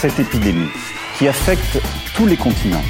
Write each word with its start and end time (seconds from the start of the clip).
Cette 0.00 0.20
épidémie 0.20 0.70
qui 1.16 1.26
affecte 1.26 1.82
tous 2.14 2.24
les 2.24 2.36
continents 2.36 2.84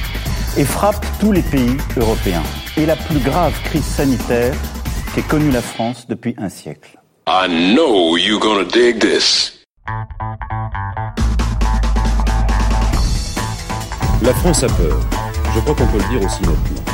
et 0.58 0.64
frappe 0.64 1.06
tous 1.18 1.32
les 1.32 1.40
pays 1.40 1.74
européens 1.96 2.42
est 2.76 2.84
la 2.84 2.96
plus 2.96 3.18
grave 3.18 3.54
crise 3.64 3.86
sanitaire 3.86 4.54
qu'ait 5.14 5.22
connue 5.22 5.50
la 5.50 5.62
France 5.62 6.06
depuis 6.06 6.34
un 6.36 6.50
siècle. 6.50 7.00
I 7.26 7.48
know 7.48 8.18
you're 8.18 8.38
gonna 8.38 8.64
dig 8.64 8.98
this. 9.00 9.58
La 14.22 14.34
France 14.34 14.62
a 14.64 14.68
peur. 14.68 15.00
Je 15.54 15.60
crois 15.60 15.74
qu'on 15.74 15.86
peut 15.86 15.98
le 15.98 16.18
dire 16.18 16.26
aussi 16.26 16.42
nettement. 16.42 16.84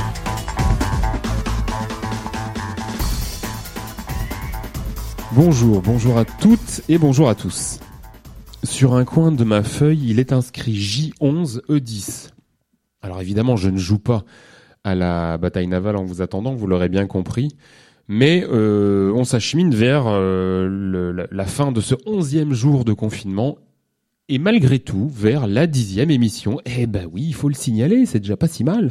Bonjour, 5.33 5.83
bonjour 5.83 6.19
à 6.19 6.25
toutes 6.25 6.83
et 6.89 6.98
bonjour 6.98 7.28
à 7.28 7.34
tous. 7.34 7.81
Sur 8.74 8.96
un 8.96 9.05
coin 9.05 9.30
de 9.30 9.45
ma 9.45 9.62
feuille, 9.62 10.02
il 10.09 10.19
est 10.19 10.33
inscrit 10.33 10.74
J11E10. 10.74 12.30
Alors 13.03 13.20
évidemment, 13.20 13.55
je 13.55 13.70
ne 13.70 13.78
joue 13.78 14.00
pas 14.00 14.25
à 14.83 14.97
la 14.97 15.39
bataille 15.39 15.69
navale 15.69 15.94
en 15.94 16.05
vous 16.05 16.22
attendant, 16.22 16.56
vous 16.56 16.66
l'aurez 16.66 16.89
bien 16.89 17.06
compris. 17.06 17.55
Mais 18.08 18.44
euh, 18.50 19.12
on 19.14 19.22
s'achemine 19.22 19.72
vers 19.72 20.06
euh, 20.08 21.25
la, 21.31 21.44
fin 21.44 21.70
de 21.70 21.81
ce 21.81 21.94
onzième 22.05 22.53
jour 22.53 22.84
de 22.84 22.92
confinement 22.92 23.58
et 24.28 24.41
malgré 24.41 24.81
tout 24.81 25.09
vers 25.09 25.47
la 25.47 25.69
dixième 25.69 26.11
émission. 26.11 26.61
Eh 26.66 26.88
ben 26.88 27.09
oui, 27.12 27.27
il 27.28 27.34
faut 27.34 27.48
le 27.48 27.55
signaler, 27.55 28.06
c'est 28.06 28.19
déjà 28.19 28.36
pas 28.36 28.48
si 28.48 28.64
mal 28.64 28.91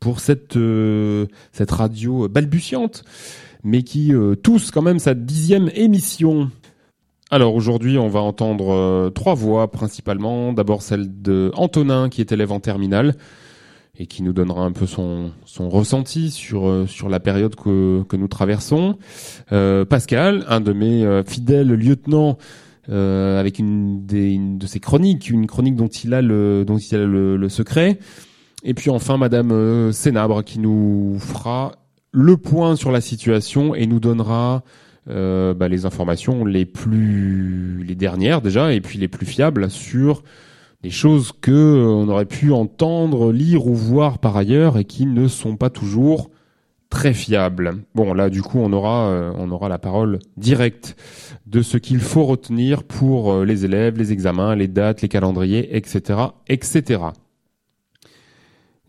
pour 0.00 0.20
cette 0.20 0.56
euh, 0.56 1.26
cette 1.52 1.70
radio 1.70 2.30
balbutiante, 2.30 3.04
mais 3.62 3.82
qui 3.82 4.10
tousse 4.42 4.70
quand 4.70 4.80
même 4.80 4.98
sa 4.98 5.12
dixième 5.12 5.70
émission. 5.74 6.50
Alors 7.30 7.54
aujourd'hui, 7.54 7.98
on 7.98 8.08
va 8.08 8.20
entendre 8.20 8.72
euh, 8.72 9.10
trois 9.10 9.34
voix 9.34 9.70
principalement. 9.70 10.54
D'abord 10.54 10.80
celle 10.80 11.20
de 11.20 11.52
Antonin 11.54 12.08
qui 12.08 12.22
est 12.22 12.32
élève 12.32 12.52
en 12.52 12.60
terminale 12.60 13.16
et 13.98 14.06
qui 14.06 14.22
nous 14.22 14.32
donnera 14.32 14.62
un 14.62 14.72
peu 14.72 14.86
son, 14.86 15.32
son 15.44 15.68
ressenti 15.68 16.30
sur 16.30 16.66
euh, 16.66 16.86
la 17.06 17.20
période 17.20 17.54
que, 17.54 18.16
nous 18.16 18.28
traversons. 18.28 18.96
Euh, 19.52 19.84
Pascal, 19.84 20.46
un 20.48 20.62
de 20.62 20.72
mes 20.72 21.22
fidèles 21.26 21.68
lieutenants 21.68 22.38
avec 22.90 23.58
une, 23.58 24.06
des, 24.06 24.38
de 24.38 24.66
ses 24.66 24.80
chroniques, 24.80 25.28
une 25.28 25.46
chronique 25.46 25.76
dont 25.76 25.88
il 25.88 26.14
a 26.14 26.22
le 26.22 26.64
dont 26.66 26.78
il 26.78 26.94
a 26.96 27.04
le, 27.04 27.36
le 27.36 27.48
secret. 27.50 27.98
Et 28.64 28.72
puis 28.72 28.88
enfin 28.88 29.18
Madame 29.18 29.92
Sénabre 29.92 30.42
qui 30.42 30.58
nous 30.58 31.18
fera 31.18 31.72
le 32.12 32.38
point 32.38 32.76
sur 32.76 32.90
la 32.90 33.02
situation 33.02 33.74
et 33.74 33.86
nous 33.86 34.00
donnera 34.00 34.62
euh, 35.08 35.54
bah, 35.54 35.68
les 35.68 35.86
informations 35.86 36.44
les 36.44 36.66
plus 36.66 37.82
les 37.86 37.94
dernières 37.94 38.42
déjà 38.42 38.72
et 38.72 38.80
puis 38.80 38.98
les 38.98 39.08
plus 39.08 39.24
fiables 39.24 39.70
sur 39.70 40.22
des 40.82 40.90
choses 40.90 41.32
que 41.32 41.50
euh, 41.50 41.86
on 41.86 42.08
aurait 42.08 42.26
pu 42.26 42.52
entendre, 42.52 43.32
lire 43.32 43.66
ou 43.66 43.74
voir 43.74 44.18
par 44.18 44.36
ailleurs 44.36 44.76
et 44.76 44.84
qui 44.84 45.06
ne 45.06 45.26
sont 45.26 45.56
pas 45.56 45.70
toujours 45.70 46.30
très 46.90 47.14
fiables. 47.14 47.84
Bon 47.94 48.12
là 48.12 48.28
du 48.28 48.42
coup 48.42 48.58
on 48.58 48.72
aura 48.72 49.08
euh, 49.08 49.32
on 49.36 49.50
aura 49.50 49.68
la 49.68 49.78
parole 49.78 50.18
directe 50.36 50.96
de 51.46 51.62
ce 51.62 51.78
qu'il 51.78 52.00
faut 52.00 52.24
retenir 52.24 52.82
pour 52.84 53.44
les 53.44 53.64
élèves, 53.64 53.96
les 53.96 54.12
examens, 54.12 54.54
les 54.54 54.68
dates, 54.68 55.00
les 55.00 55.08
calendriers, 55.08 55.74
etc., 55.76 56.20
etc. 56.48 57.00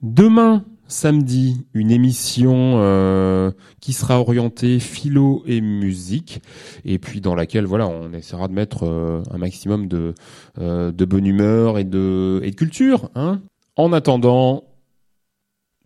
Demain, 0.02 0.66
samedi 0.90 1.66
une 1.74 1.92
émission 1.92 2.74
euh, 2.78 3.52
qui 3.80 3.94
sera 3.94 4.20
orientée 4.20 4.80
philo 4.80 5.44
et 5.46 5.62
musique 5.62 6.42
et 6.84 6.98
puis 7.00 7.22
dans 7.22 7.36
laquelle 7.36 7.66
voilà 7.66 7.88
on 7.88 8.12
essaiera 8.12 8.48
de 8.48 8.54
mettre 8.54 8.86
euh, 8.86 9.22
un 9.32 9.38
maximum 9.38 9.88
de 9.88 10.16
euh, 10.60 10.92
de 10.92 11.06
bonne 11.06 11.26
humeur 11.26 11.78
et 11.78 11.84
de 11.84 12.42
et 12.44 12.52
de 12.52 12.56
culture 12.56 13.10
hein. 13.16 13.40
En 13.76 13.94
attendant 13.94 14.64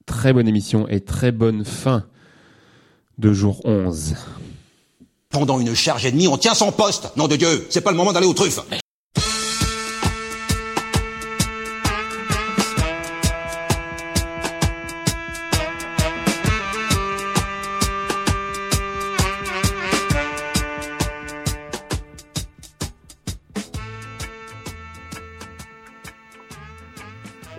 très 0.06 0.34
bonne 0.34 0.48
émission 0.48 0.88
et 0.88 1.02
très 1.02 1.32
bonne 1.32 1.64
fin 1.66 2.06
de 3.18 3.32
jour 3.34 3.62
11. 3.66 4.16
Pendant 5.30 5.60
une 5.60 5.76
charge 5.76 6.06
ennemie, 6.06 6.28
on 6.28 6.38
tient 6.38 6.56
son 6.56 6.72
poste. 6.72 7.12
Nom 7.18 7.28
de 7.28 7.36
Dieu, 7.36 7.68
c'est 7.70 7.82
pas 7.82 7.92
le 7.92 7.98
moment 7.98 8.14
d'aller 8.14 8.28
aux 8.28 8.34
truffes. 8.34 8.60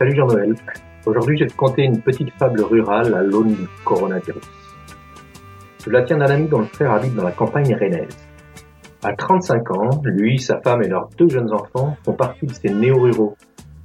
Salut 0.04 0.16
Jean-Noël. 0.16 0.54
Aujourd'hui, 1.06 1.38
je 1.38 1.44
vais 1.44 1.50
te 1.50 1.56
conter 1.56 1.84
une 1.84 2.02
petite 2.02 2.30
fable 2.38 2.60
rurale 2.60 3.14
à 3.14 3.22
l'aune 3.22 3.54
du 3.54 3.66
coronavirus. 3.86 4.44
Je 5.82 5.88
la 5.88 6.02
tiens 6.02 6.18
d'un 6.18 6.26
ami 6.26 6.46
dont 6.46 6.58
le 6.58 6.66
frère 6.66 6.92
habite 6.92 7.14
dans 7.14 7.24
la 7.24 7.32
campagne 7.32 7.74
rennaise. 7.74 8.14
À 9.02 9.14
35 9.14 9.70
ans, 9.70 10.02
lui, 10.04 10.38
sa 10.38 10.60
femme 10.60 10.82
et 10.82 10.88
leurs 10.88 11.08
deux 11.16 11.30
jeunes 11.30 11.50
enfants 11.54 11.96
font 12.04 12.12
partie 12.12 12.44
de 12.44 12.52
ces 12.52 12.68
néo-ruraux, 12.68 13.34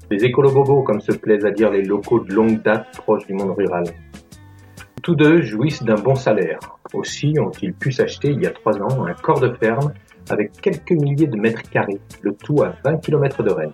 des 0.10 0.26
écolobobos 0.26 0.84
comme 0.84 1.00
se 1.00 1.14
plaisent 1.14 1.46
à 1.46 1.52
dire 1.52 1.72
les 1.72 1.84
locaux 1.84 2.20
de 2.20 2.34
longue 2.34 2.62
date 2.64 2.88
proches 2.98 3.26
du 3.26 3.34
monde 3.34 3.56
rural. 3.58 3.86
Tous 5.02 5.16
deux 5.16 5.42
jouissent 5.42 5.84
d'un 5.84 6.02
bon 6.02 6.16
salaire. 6.16 6.60
Aussi 6.94 7.34
ont-ils 7.40 7.74
pu 7.74 7.94
s'acheter 7.94 8.32
il 8.32 8.44
y 8.44 8.46
a 8.46 8.52
trois 8.52 8.78
ans 8.82 9.06
un 9.06 9.14
corps 9.14 9.40
de 9.40 9.54
ferme 9.54 9.94
avec 10.30 10.52
quelques 10.60 10.92
milliers 10.92 11.28
de 11.28 11.38
mètres 11.38 11.70
carrés, 11.70 12.02
le 12.24 12.34
tout 12.34 12.62
à 12.62 12.74
20 12.84 12.98
km 12.98 13.42
de 13.42 13.52
Rennes. 13.52 13.72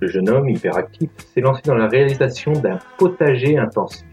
Le 0.00 0.08
jeune 0.08 0.28
homme, 0.28 0.48
hyperactif, 0.48 1.10
s'est 1.34 1.40
lancé 1.40 1.62
dans 1.64 1.74
la 1.74 1.88
réalisation 1.88 2.52
d'un 2.52 2.78
potager 2.98 3.58
intensif, 3.58 4.06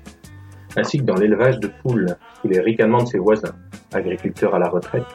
ainsi 0.75 0.97
que 0.97 1.03
dans 1.03 1.15
l'élevage 1.15 1.59
de 1.59 1.67
poules, 1.67 2.15
sous 2.41 2.47
les 2.47 2.59
ricanements 2.59 3.03
de 3.03 3.07
ses 3.07 3.19
voisins, 3.19 3.55
agriculteurs 3.93 4.55
à 4.55 4.59
la 4.59 4.67
retraite. 4.67 5.05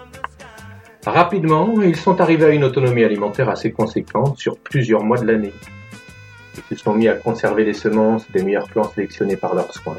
Rapidement, 1.05 1.73
ils 1.83 1.97
sont 1.97 2.21
arrivés 2.21 2.45
à 2.45 2.51
une 2.51 2.63
autonomie 2.63 3.03
alimentaire 3.03 3.49
assez 3.49 3.73
conséquente 3.73 4.39
sur 4.39 4.59
plusieurs 4.59 5.03
mois 5.03 5.19
de 5.19 5.27
l'année. 5.27 5.53
Ils 6.57 6.77
se 6.77 6.85
sont 6.85 6.95
mis 6.95 7.09
à 7.09 7.15
conserver 7.15 7.65
les 7.65 7.73
semences 7.73 8.31
des 8.31 8.43
meilleurs 8.43 8.69
plants 8.69 8.91
sélectionnés 8.95 9.37
par 9.37 9.55
leurs 9.55 9.73
soins. 9.73 9.97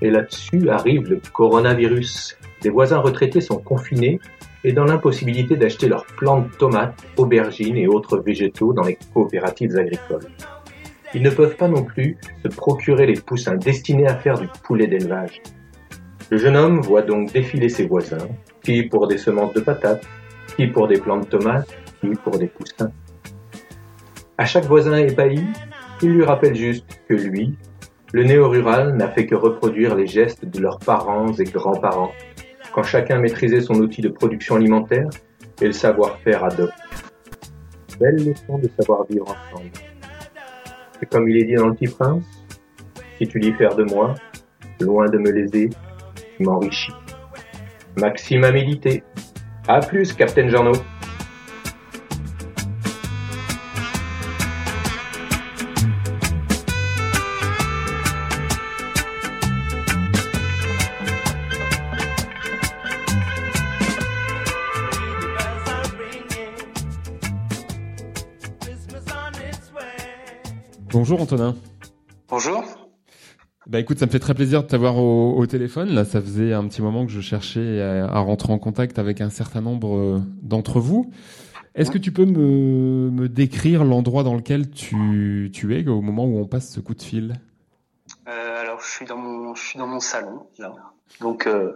Et 0.00 0.10
là-dessus 0.10 0.70
arrive 0.70 1.08
le 1.08 1.20
coronavirus. 1.32 2.38
Des 2.62 2.70
voisins 2.70 2.98
retraités 2.98 3.40
sont 3.40 3.58
confinés 3.58 4.18
et 4.64 4.72
dans 4.72 4.84
l'impossibilité 4.84 5.56
d'acheter 5.56 5.88
leurs 5.88 6.04
plantes, 6.04 6.56
tomates, 6.58 7.04
aubergines 7.16 7.76
et 7.76 7.86
autres 7.86 8.18
végétaux 8.18 8.72
dans 8.72 8.82
les 8.82 8.98
coopératives 9.14 9.76
agricoles. 9.76 10.28
Ils 11.14 11.22
ne 11.22 11.30
peuvent 11.30 11.56
pas 11.56 11.68
non 11.68 11.84
plus 11.84 12.18
se 12.42 12.48
procurer 12.48 13.06
les 13.06 13.20
poussins 13.20 13.56
destinés 13.56 14.06
à 14.06 14.16
faire 14.16 14.38
du 14.38 14.48
poulet 14.64 14.86
d'élevage. 14.86 15.40
Le 16.30 16.36
jeune 16.36 16.56
homme 16.56 16.80
voit 16.80 17.02
donc 17.02 17.32
défiler 17.32 17.70
ses 17.70 17.86
voisins, 17.86 18.28
qui 18.62 18.82
pour 18.82 19.08
des 19.08 19.16
semences 19.16 19.54
de 19.54 19.60
patates, 19.60 20.06
qui 20.56 20.66
pour 20.66 20.88
des 20.88 20.98
plantes 20.98 21.30
tomates, 21.30 21.68
qui 22.00 22.08
pour 22.08 22.38
des 22.38 22.48
poussins. 22.48 22.92
À 24.36 24.44
chaque 24.44 24.66
voisin 24.66 24.96
épahi, 24.98 25.42
il 26.02 26.10
lui 26.10 26.24
rappelle 26.24 26.54
juste 26.54 26.86
que 27.08 27.14
lui, 27.14 27.56
le 28.12 28.24
néo-rural 28.24 28.96
n'a 28.96 29.08
fait 29.08 29.26
que 29.26 29.34
reproduire 29.34 29.94
les 29.94 30.06
gestes 30.06 30.44
de 30.44 30.60
leurs 30.60 30.78
parents 30.78 31.32
et 31.32 31.44
grands-parents 31.44 32.12
quand 32.78 32.84
chacun 32.84 33.18
maîtrisait 33.18 33.60
son 33.60 33.74
outil 33.74 34.02
de 34.02 34.08
production 34.08 34.54
alimentaire 34.54 35.08
et 35.60 35.66
le 35.66 35.72
savoir-faire 35.72 36.44
ad 36.44 36.60
hoc. 36.60 36.70
Belle 37.98 38.24
leçon 38.24 38.58
de 38.58 38.70
savoir 38.78 39.04
vivre 39.10 39.24
ensemble. 39.24 39.72
Et 41.02 41.06
comme 41.06 41.28
il 41.28 41.38
est 41.38 41.44
dit 41.44 41.54
dans 41.56 41.66
le 41.66 41.74
petit 41.74 41.88
prince, 41.88 42.22
si 43.18 43.26
tu 43.26 43.40
dis 43.40 43.52
faire 43.54 43.74
de 43.74 43.82
moi, 43.82 44.14
loin 44.80 45.06
de 45.06 45.18
me 45.18 45.28
léser, 45.28 45.70
tu 46.36 46.44
m'enrichis. 46.44 46.92
Maxime 47.96 48.44
à 48.44 48.52
méditer. 48.52 49.02
À 49.66 49.80
plus, 49.80 50.12
Captain 50.12 50.48
Jeannot. 50.48 50.80
Bonjour 71.08 71.22
Antonin. 71.22 71.56
Bonjour. 72.28 72.62
Bah 73.66 73.80
écoute, 73.80 73.98
ça 73.98 74.04
me 74.04 74.10
fait 74.10 74.18
très 74.18 74.34
plaisir 74.34 74.62
de 74.62 74.68
t'avoir 74.68 74.98
au, 74.98 75.38
au, 75.38 75.46
téléphone. 75.46 75.88
Là, 75.94 76.04
ça 76.04 76.20
faisait 76.20 76.52
un 76.52 76.68
petit 76.68 76.82
moment 76.82 77.06
que 77.06 77.10
je 77.10 77.22
cherchais 77.22 77.80
à, 77.80 78.04
à 78.04 78.18
rentrer 78.18 78.52
en 78.52 78.58
contact 78.58 78.98
avec 78.98 79.22
un 79.22 79.30
certain 79.30 79.62
nombre 79.62 79.96
euh, 79.96 80.20
d'entre 80.42 80.80
vous. 80.80 81.10
Est-ce 81.74 81.90
que 81.90 81.96
tu 81.96 82.12
peux 82.12 82.26
me, 82.26 83.08
me 83.10 83.26
décrire 83.26 83.84
l'endroit 83.84 84.22
dans 84.22 84.34
lequel 84.34 84.68
tu, 84.68 85.50
tu 85.50 85.74
es 85.78 85.88
au 85.88 86.02
moment 86.02 86.26
où 86.26 86.36
on 86.36 86.46
passe 86.46 86.70
ce 86.70 86.80
coup 86.80 86.94
de 86.94 87.00
fil? 87.00 87.40
Euh, 88.28 88.60
Alors, 88.60 88.82
je 88.82 88.90
suis 88.90 89.06
dans 89.06 89.16
mon, 89.16 89.54
je 89.54 89.62
suis 89.62 89.78
dans 89.78 89.86
mon 89.86 90.00
salon, 90.00 90.46
là. 90.58 90.74
Donc, 91.22 91.46
euh, 91.46 91.72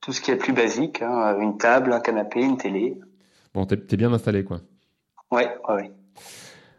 tout 0.00 0.12
ce 0.12 0.20
qui 0.20 0.30
est 0.30 0.36
plus 0.36 0.52
basique, 0.52 1.02
hein, 1.02 1.36
une 1.40 1.58
table, 1.58 1.92
un 1.92 1.98
canapé, 1.98 2.40
une 2.40 2.56
télé. 2.56 3.00
Bon, 3.52 3.66
t'es 3.66 3.74
es 3.74 3.96
bien 3.96 4.12
installé, 4.12 4.44
quoi. 4.44 4.60
Ouais, 5.32 5.50
ouais, 5.68 5.74
ouais. 5.74 5.90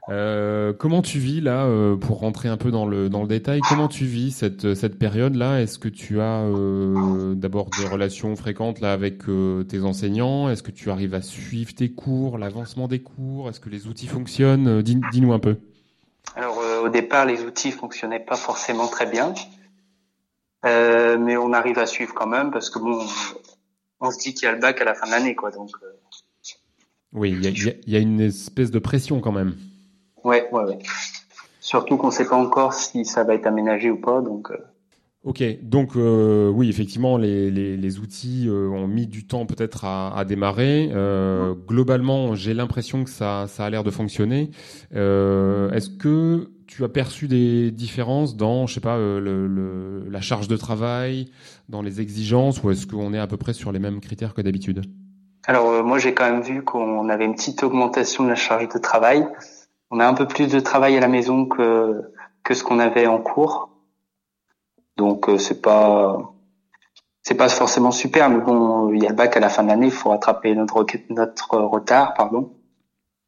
Euh, 0.10 0.74
comment 0.74 1.04
tu 1.04 1.20
vis 1.20 1.42
là, 1.42 1.66
euh, 1.66 1.96
pour 1.96 2.20
rentrer 2.20 2.50
un 2.50 2.58
peu 2.58 2.72
dans 2.72 2.88
le 2.88 3.08
dans 3.08 3.22
le 3.22 3.28
détail, 3.28 3.62
comment 3.70 3.88
tu 3.88 4.06
vis 4.06 4.32
cette 4.32 4.74
cette 4.74 4.98
période 4.98 5.36
là 5.36 5.62
Est-ce 5.62 5.78
que 5.78 5.90
tu 5.90 6.20
as 6.20 6.42
euh, 6.42 7.36
d'abord 7.36 7.70
des 7.78 7.88
relations 7.88 8.36
fréquentes 8.36 8.80
là 8.80 8.94
avec 8.94 9.30
euh, 9.30 9.64
tes 9.64 9.84
enseignants? 9.84 10.50
Est-ce 10.50 10.64
que 10.64 10.72
tu 10.72 10.90
arrives 10.90 11.14
à 11.14 11.22
suivre 11.22 11.76
tes 11.76 11.92
cours, 11.92 12.40
l'avancement 12.40 12.88
des 12.88 13.00
cours? 13.00 13.50
Est-ce 13.50 13.60
que 13.60 13.70
les 13.70 13.86
outils 13.88 14.08
fonctionnent? 14.08 14.68
Euh, 14.68 14.82
Dis-nous 14.82 15.34
un 15.34 15.40
peu. 15.40 15.58
Alors 16.36 16.60
au 16.84 16.90
départ, 16.90 17.26
les 17.26 17.44
outils 17.44 17.72
fonctionnaient 17.72 18.20
pas 18.20 18.38
forcément 18.38 18.88
très 18.88 19.06
bien, 19.06 19.34
mais 20.64 21.38
on 21.38 21.54
arrive 21.54 21.78
à 21.78 21.86
suivre 21.86 22.14
quand 22.16 22.28
même 22.28 22.52
parce 22.52 22.70
que 22.70 22.80
bon, 22.80 23.06
on 24.00 24.12
se 24.12 24.18
dit 24.18 24.34
qu'il 24.34 24.46
y 24.46 24.48
a 24.48 24.54
le 24.54 24.60
bac 24.60 24.82
à 24.82 24.86
la 24.86 24.96
fin 24.96 25.06
de 25.06 25.12
l'année 25.12 25.36
quoi, 25.36 25.52
donc. 25.52 25.70
Oui, 27.14 27.32
il 27.32 27.44
y 27.44 27.70
a, 27.70 27.74
y 27.86 27.96
a 27.96 28.00
une 28.00 28.22
espèce 28.22 28.72
de 28.72 28.80
pression 28.80 29.20
quand 29.20 29.34
même. 29.34 29.56
Ouais, 30.24 30.50
ouais, 30.52 30.64
ouais. 30.64 30.80
Surtout 31.60 31.98
qu'on 31.98 32.08
ne 32.08 32.12
sait 32.12 32.28
pas 32.28 32.36
encore 32.36 32.74
si 32.74 33.06
ça 33.06 33.24
va 33.24 33.36
être 33.36 33.48
aménagé 33.48 33.92
ou 33.92 33.98
pas, 34.00 34.22
donc. 34.22 34.52
Euh... 34.52 34.58
Ok, 35.24 35.44
donc 35.62 35.96
euh, 35.96 36.50
oui, 36.50 36.68
effectivement, 36.68 37.16
les, 37.16 37.52
les, 37.52 37.78
les 37.78 38.00
outils 38.00 38.48
euh, 38.48 38.70
ont 38.70 38.88
mis 38.88 39.06
du 39.06 39.28
temps 39.28 39.46
peut-être 39.46 39.86
à, 39.86 40.18
à, 40.18 40.26
démarrer. 40.26 40.90
Euh, 40.92 41.54
globalement, 41.54 42.34
j'ai 42.34 42.56
l'impression 42.56 43.04
que 43.04 43.12
ça, 43.12 43.46
ça 43.48 43.66
a 43.66 43.70
l'air 43.70 43.84
de 43.84 43.92
fonctionner. 43.92 44.50
Est-ce 44.92 45.90
que 45.90 46.50
tu 46.66 46.84
as 46.84 46.90
perçu 46.90 47.28
des 47.28 47.70
différences 47.70 48.36
dans, 48.36 48.66
je 48.66 48.74
sais 48.74 48.80
pas, 48.80 48.98
le, 48.98 49.20
le, 49.20 50.10
la 50.10 50.22
charge 50.22 50.48
de 50.48 50.58
travail, 50.58 51.30
dans 51.70 51.84
les 51.84 52.02
exigences, 52.02 52.64
ou 52.64 52.72
est-ce 52.72 52.88
qu'on 52.88 53.14
est 53.14 53.20
à 53.20 53.28
peu 53.28 53.38
près 53.38 53.54
sur 53.54 53.72
les 53.72 53.80
mêmes 53.80 54.00
critères 54.00 54.34
que 54.34 54.42
d'habitude? 54.42 54.82
Alors 55.46 55.84
moi, 55.84 56.00
j'ai 56.00 56.16
quand 56.16 56.32
même 56.32 56.42
vu 56.42 56.64
qu'on 56.64 57.10
avait 57.10 57.26
une 57.26 57.36
petite 57.36 57.62
augmentation 57.62 58.24
de 58.24 58.30
la 58.30 58.36
charge 58.36 58.70
de 58.70 58.80
travail 58.80 59.24
on 59.92 60.00
a 60.00 60.08
un 60.08 60.14
peu 60.14 60.26
plus 60.26 60.48
de 60.48 60.60
travail 60.60 60.98
à 60.98 61.00
la 61.00 61.08
maison 61.08 61.46
que 61.46 62.02
que 62.44 62.54
ce 62.54 62.64
qu'on 62.64 62.80
avait 62.80 63.06
en 63.08 63.20
cours. 63.20 63.70
Donc 64.98 65.30
euh, 65.30 65.38
c'est 65.38 65.62
pas 65.62 66.34
c'est 67.22 67.36
pas 67.36 67.50
forcément 67.50 67.92
super, 67.92 68.30
mais 68.30 68.40
bon, 68.40 68.92
il 68.94 69.04
y 69.04 69.06
a 69.06 69.10
le 69.10 69.16
bac 69.16 69.38
à 69.38 69.40
la 69.40 69.50
fin 69.50 69.64
de 69.64 69.68
l'année, 69.68 69.88
il 69.88 69.92
faut 69.92 70.10
rattraper 70.10 70.56
notre 70.56 70.86
notre 71.10 71.58
retard, 71.58 72.14
pardon. 72.16 72.54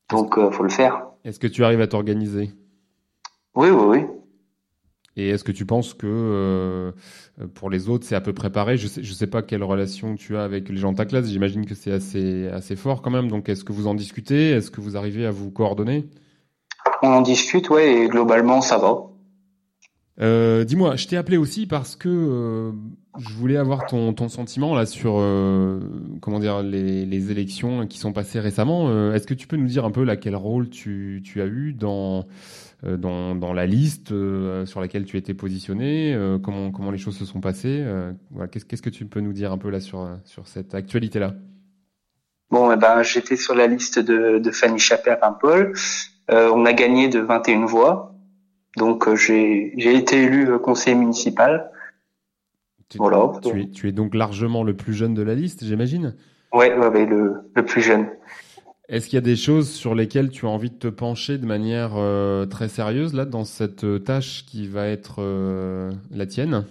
Donc 0.09 0.37
euh, 0.37 0.49
faut 0.51 0.63
le 0.63 0.69
faire. 0.69 1.05
Est-ce 1.23 1.39
que 1.39 1.47
tu 1.47 1.63
arrives 1.63 1.81
à 1.81 1.87
t'organiser? 1.87 2.51
Oui, 3.55 3.69
oui, 3.69 3.85
oui. 3.85 4.05
Et 5.15 5.29
est-ce 5.29 5.43
que 5.43 5.51
tu 5.51 5.65
penses 5.65 5.93
que 5.93 6.07
euh, 6.07 6.91
pour 7.53 7.69
les 7.69 7.87
autres 7.87 8.03
c'est 8.05 8.15
à 8.15 8.21
peu 8.21 8.33
près 8.33 8.51
pareil? 8.51 8.77
Je 8.77 8.87
sais, 8.87 9.03
je 9.03 9.13
sais 9.13 9.27
pas 9.27 9.43
quelle 9.43 9.63
relation 9.63 10.15
tu 10.15 10.37
as 10.37 10.43
avec 10.43 10.69
les 10.69 10.77
gens 10.77 10.91
de 10.91 10.97
ta 10.97 11.05
classe. 11.05 11.27
J'imagine 11.27 11.65
que 11.65 11.75
c'est 11.75 11.91
assez 11.91 12.47
assez 12.47 12.75
fort 12.75 13.01
quand 13.01 13.11
même. 13.11 13.27
Donc 13.27 13.47
est-ce 13.47 13.63
que 13.63 13.73
vous 13.73 13.85
en 13.85 13.93
discutez? 13.93 14.51
Est-ce 14.51 14.71
que 14.71 14.81
vous 14.81 14.97
arrivez 14.97 15.25
à 15.25 15.31
vous 15.31 15.51
coordonner? 15.51 16.09
On 17.01 17.07
en 17.07 17.21
discute, 17.21 17.69
ouais, 17.69 18.03
et 18.03 18.07
globalement, 18.07 18.61
ça 18.61 18.77
va. 18.77 19.03
Euh, 20.21 20.63
Dis-moi, 20.63 20.95
je 20.95 21.07
t'ai 21.07 21.17
appelé 21.17 21.37
aussi 21.37 21.65
parce 21.65 21.95
que 21.95 22.07
euh, 22.07 22.71
je 23.17 23.33
voulais 23.33 23.57
avoir 23.57 23.87
ton, 23.87 24.13
ton 24.13 24.29
sentiment 24.29 24.75
là 24.75 24.85
sur 24.85 25.15
euh, 25.17 25.79
comment 26.21 26.39
dire 26.39 26.61
les, 26.61 27.05
les, 27.05 27.31
élections 27.31 27.87
qui 27.87 27.97
sont 27.97 28.13
passées 28.13 28.39
récemment. 28.39 29.13
Est-ce 29.13 29.25
que 29.25 29.33
tu 29.33 29.47
peux 29.47 29.57
nous 29.57 29.67
dire 29.67 29.85
un 29.85 29.91
peu 29.91 30.03
là 30.03 30.15
quel 30.15 30.35
rôle 30.35 30.69
tu, 30.69 31.21
tu 31.25 31.41
as 31.41 31.45
eu 31.45 31.73
dans 31.73 32.25
dans, 32.83 33.33
dans 33.33 33.53
la 33.53 33.65
liste 33.65 34.09
sur 34.65 34.81
laquelle 34.81 35.05
tu 35.05 35.17
étais 35.17 35.33
positionné 35.33 36.15
Comment 36.43 36.69
comment 36.71 36.91
les 36.91 36.97
choses 36.97 37.17
se 37.17 37.25
sont 37.25 37.39
passées 37.39 37.83
voilà, 38.29 38.47
Qu'est-ce 38.49 38.81
que 38.81 38.89
tu 38.89 39.05
peux 39.05 39.21
nous 39.21 39.33
dire 39.33 39.51
un 39.51 39.57
peu 39.57 39.69
là 39.69 39.79
sur 39.79 40.07
sur 40.25 40.47
cette 40.47 40.75
actualité 40.75 41.17
là 41.17 41.33
Bon, 42.51 42.71
eh 42.71 42.75
ben 42.75 43.01
j'étais 43.01 43.37
sur 43.37 43.55
la 43.55 43.65
liste 43.65 43.97
de, 43.97 44.37
de 44.37 44.51
Fanny 44.51 44.77
Chappé 44.77 45.09
à 45.09 45.15
Paimpol. 45.15 45.73
Euh, 46.31 46.49
on 46.53 46.65
a 46.65 46.73
gagné 46.73 47.09
de 47.09 47.19
21 47.19 47.65
voix. 47.65 48.13
Donc 48.77 49.07
euh, 49.07 49.15
j'ai 49.15 49.73
été 49.77 50.23
élu 50.23 50.49
euh, 50.49 50.57
conseiller 50.57 50.95
municipal. 50.95 51.71
Tu, 52.89 52.97
voilà. 52.97 53.31
Tu 53.41 53.61
es, 53.61 53.69
tu 53.69 53.87
es 53.87 53.91
donc 53.91 54.15
largement 54.15 54.63
le 54.63 54.75
plus 54.75 54.93
jeune 54.93 55.13
de 55.13 55.21
la 55.21 55.35
liste, 55.35 55.63
j'imagine? 55.63 56.15
Ouais, 56.51 56.75
ouais, 56.77 56.87
ouais, 56.87 57.05
le, 57.05 57.49
le 57.55 57.65
plus 57.65 57.81
jeune. 57.81 58.07
Est-ce 58.89 59.07
qu'il 59.07 59.15
y 59.15 59.17
a 59.17 59.21
des 59.21 59.35
choses 59.35 59.71
sur 59.71 59.95
lesquelles 59.95 60.29
tu 60.29 60.45
as 60.45 60.49
envie 60.49 60.69
de 60.69 60.75
te 60.75 60.87
pencher 60.87 61.37
de 61.37 61.45
manière 61.45 61.91
euh, 61.95 62.45
très 62.45 62.67
sérieuse 62.67 63.13
là 63.13 63.25
dans 63.25 63.45
cette 63.45 64.03
tâche 64.03 64.45
qui 64.45 64.67
va 64.67 64.87
être 64.87 65.15
euh, 65.19 65.91
la 66.11 66.25
tienne? 66.25 66.65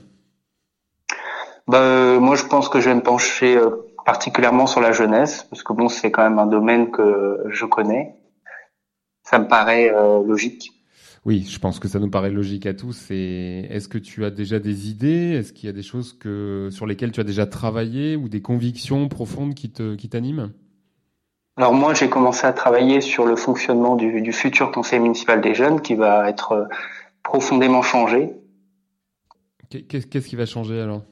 Bah, 1.66 2.19
Moi, 2.20 2.37
je 2.37 2.44
pense 2.44 2.69
que 2.69 2.81
je 2.81 2.90
vais 2.90 2.94
me 2.94 3.02
pencher 3.02 3.58
particulièrement 4.05 4.66
sur 4.66 4.81
la 4.81 4.93
jeunesse 4.93 5.46
parce 5.48 5.62
que 5.62 5.72
bon, 5.72 5.88
c'est 5.88 6.10
quand 6.10 6.22
même 6.22 6.38
un 6.38 6.46
domaine 6.46 6.90
que 6.90 7.38
je 7.48 7.64
connais 7.64 8.14
ça 9.32 9.38
me 9.38 9.49
paraît 9.49 9.90
euh, 9.90 10.23
logique. 10.23 10.73
Oui, 11.25 11.46
je 11.49 11.58
pense 11.58 11.79
que 11.79 11.88
ça 11.88 11.99
nous 11.99 12.11
paraît 12.11 12.31
logique 12.31 12.67
à 12.67 12.75
tous. 12.75 13.11
Et 13.11 13.67
est-ce 13.70 13.88
que 13.88 13.96
tu 13.96 14.26
as 14.26 14.31
déjà 14.31 14.58
des 14.58 14.90
idées? 14.90 15.37
Est-ce 15.38 15.55
qu'il 15.55 15.67
y 15.67 15.70
a 15.70 15.73
des 15.73 15.82
choses 15.82 16.12
que 16.12 16.69
sur 16.70 16.84
lesquelles 16.84 17.12
tu 17.12 17.20
as 17.20 17.25
déjà 17.25 17.46
travaillé 17.46 18.14
ou 18.14 18.29
des 18.29 18.43
convictions 18.43 19.08
profondes 19.08 19.55
qui 19.55 19.70
te 19.70 19.94
qui 19.94 20.11
t'animent? 20.11 20.50
Alors 21.56 21.73
moi, 21.73 21.94
j'ai 21.94 22.11
commencé 22.11 22.46
à 22.46 22.52
travailler 22.52 23.00
sur 23.00 23.25
le 23.25 23.37
fonctionnement 23.37 23.96
du, 23.96 24.20
du, 24.20 24.32
futur 24.32 24.70
conseil 24.70 25.00
municipal 25.00 25.40
des 25.40 25.55
jeunes, 25.55 25.81
qui 25.81 25.94
va 25.94 26.29
être 26.29 26.52
euh, 26.52 26.64
profondément 27.23 27.82
changé. 27.82 28.34
Qu'est-ce 29.70 30.29
qui 30.29 30.37
va 30.37 30.44
changer 30.44 30.81
alors? 30.81 31.02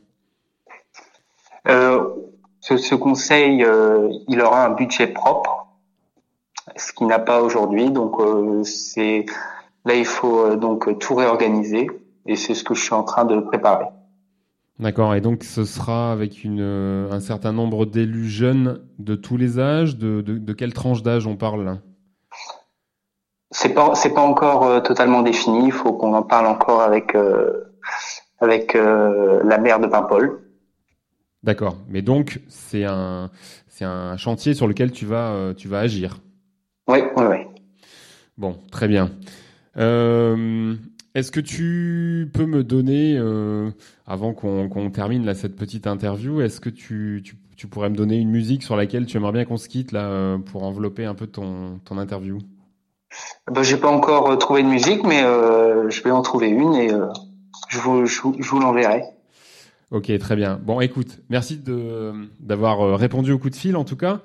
Euh, 1.68 2.04
ce, 2.60 2.76
ce, 2.76 2.94
conseil, 2.94 3.64
euh, 3.64 4.10
il 4.28 4.40
aura 4.40 4.66
un 4.66 4.70
budget 4.70 5.06
propre 5.06 5.59
ce 6.80 6.92
qui 6.92 7.04
n'a 7.04 7.18
pas 7.18 7.42
aujourd'hui. 7.42 7.90
Donc 7.90 8.18
euh, 8.20 8.62
c'est 8.64 9.26
là 9.84 9.94
il 9.94 10.06
faut 10.06 10.40
euh, 10.40 10.56
donc 10.56 10.98
tout 10.98 11.14
réorganiser 11.14 11.90
et 12.26 12.36
c'est 12.36 12.54
ce 12.54 12.64
que 12.64 12.74
je 12.74 12.82
suis 12.82 12.94
en 12.94 13.02
train 13.02 13.24
de 13.24 13.40
préparer. 13.40 13.86
D'accord. 14.78 15.14
Et 15.14 15.20
donc 15.20 15.44
ce 15.44 15.64
sera 15.64 16.10
avec 16.10 16.42
une, 16.42 16.60
euh, 16.60 17.10
un 17.12 17.20
certain 17.20 17.52
nombre 17.52 17.84
d'élus 17.84 18.28
jeunes 18.28 18.80
de 18.98 19.14
tous 19.14 19.36
les 19.36 19.58
âges. 19.58 19.96
De, 19.96 20.22
de, 20.22 20.38
de 20.38 20.52
quelle 20.52 20.72
tranche 20.72 21.02
d'âge 21.02 21.26
on 21.26 21.36
parle 21.36 21.64
là? 21.64 21.78
C'est 23.50 23.74
pas 23.74 23.94
c'est 23.94 24.14
pas 24.14 24.22
encore 24.22 24.82
totalement 24.82 25.22
défini. 25.22 25.66
Il 25.66 25.72
faut 25.72 25.92
qu'on 25.92 26.14
en 26.14 26.22
parle 26.22 26.46
encore 26.46 26.82
avec 26.82 27.16
avec 28.38 28.74
la 28.74 29.58
maire 29.58 29.80
de 29.80 29.88
Paimpol. 29.88 30.40
D'accord. 31.42 31.76
Mais 31.88 32.00
donc 32.00 32.40
c'est 32.48 32.84
un 32.84 33.28
c'est 33.66 33.84
un 33.84 34.16
chantier 34.16 34.54
sur 34.54 34.68
lequel 34.68 34.92
tu 34.92 35.04
vas 35.04 35.52
tu 35.56 35.66
vas 35.66 35.80
agir. 35.80 36.20
Oui, 36.90 36.98
oui, 37.16 37.24
oui. 37.30 37.36
Bon, 38.36 38.56
très 38.72 38.88
bien. 38.88 39.12
Euh, 39.76 40.74
Est-ce 41.14 41.30
que 41.30 41.38
tu 41.38 42.28
peux 42.34 42.46
me 42.46 42.64
donner, 42.64 43.16
euh, 43.16 43.70
avant 44.08 44.34
qu'on 44.34 44.68
qu 44.68 44.90
termine 44.90 45.24
là, 45.24 45.34
cette 45.34 45.54
petite 45.54 45.86
interview, 45.86 46.40
est-ce 46.40 46.60
que 46.60 46.68
tu, 46.68 47.22
tu, 47.24 47.36
tu, 47.56 47.68
pourrais 47.68 47.90
me 47.90 47.94
donner 47.94 48.16
une 48.16 48.30
musique 48.30 48.64
sur 48.64 48.74
laquelle 48.74 49.06
tu 49.06 49.16
aimerais 49.16 49.30
bien 49.32 49.44
qu'on 49.44 49.56
se 49.56 49.68
quitte 49.68 49.92
là, 49.92 50.36
pour 50.46 50.64
envelopper 50.64 51.04
un 51.04 51.14
peu 51.14 51.28
ton, 51.28 51.78
ton 51.84 51.96
interview? 51.96 52.38
Ben, 53.48 53.62
J'ai 53.62 53.76
pas 53.76 53.90
encore 53.90 54.28
euh, 54.28 54.36
trouvé 54.36 54.64
de 54.64 54.68
musique, 54.68 55.04
mais 55.04 55.22
euh, 55.22 55.88
je 55.90 56.02
vais 56.02 56.10
en 56.10 56.22
trouver 56.22 56.48
une 56.48 56.74
et 56.74 56.90
je 57.68 57.78
vous, 57.78 58.06
je 58.06 58.20
je 58.36 58.50
vous 58.50 58.58
l'enverrai. 58.58 59.04
Ok, 59.92 60.10
très 60.18 60.34
bien. 60.34 60.58
Bon, 60.60 60.80
écoute, 60.80 61.20
merci 61.28 61.60
d'avoir 62.40 62.98
répondu 62.98 63.30
au 63.30 63.38
coup 63.38 63.50
de 63.50 63.56
fil 63.56 63.76
en 63.76 63.84
tout 63.84 63.96
cas. 63.96 64.22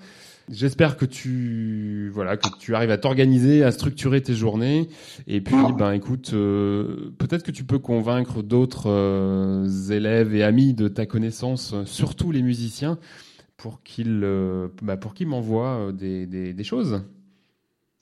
J'espère 0.50 0.96
que 0.96 1.06
tu 1.06 2.12
voilà 2.14 2.38
que 2.38 2.48
tu 2.60 2.76
arrives 2.76 2.92
à 2.92 3.00
t'organiser, 3.00 3.64
à 3.64 3.72
structurer 3.72 4.22
tes 4.22 4.36
journées. 4.36 4.90
Et 5.26 5.42
puis, 5.42 5.56
ben 5.76 5.92
écoute, 5.92 6.32
euh, 6.34 7.12
peut-être 7.18 7.44
que 7.44 7.52
tu 7.52 7.64
peux 7.64 7.80
convaincre 7.80 8.44
d'autres 8.44 8.90
euh, 8.90 9.68
élèves 9.90 10.36
et 10.36 10.44
amis 10.44 10.76
de 10.76 10.88
ta 10.88 11.08
connaissance, 11.08 11.74
surtout 11.86 12.32
les 12.32 12.44
musiciens, 12.44 13.00
pour 13.58 13.82
qu'ils 13.82 14.22
euh, 14.24 14.68
bah, 14.84 14.98
pour 14.98 15.16
qu'ils 15.16 15.28
m'envoient 15.28 15.92
des, 15.92 16.28
des, 16.28 16.54
des, 16.54 16.64
choses. 16.64 17.04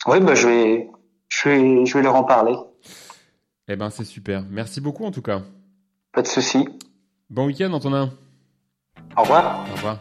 Oui, 0.06 0.20
bah 0.20 0.36
je 0.36 0.48
vais 0.48 0.90
je 1.30 1.50
vais 1.50 1.86
je 1.86 1.98
vais 1.98 2.04
leur 2.04 2.16
en 2.16 2.26
parler. 2.26 2.56
Eh 3.70 3.78
ben 3.78 3.90
c'est 3.90 4.04
super. 4.04 4.44
Merci 4.52 4.82
beaucoup 4.82 5.06
en 5.06 5.12
tout 5.12 5.22
cas. 5.22 5.44
Pas 6.12 6.22
de 6.22 6.28
souci. 6.28 6.68
Bon 7.30 7.46
week-end, 7.46 7.72
Antonin. 7.72 8.12
Au 9.18 9.22
revoir. 9.22 9.66
Au 9.72 9.76
revoir. 9.76 10.00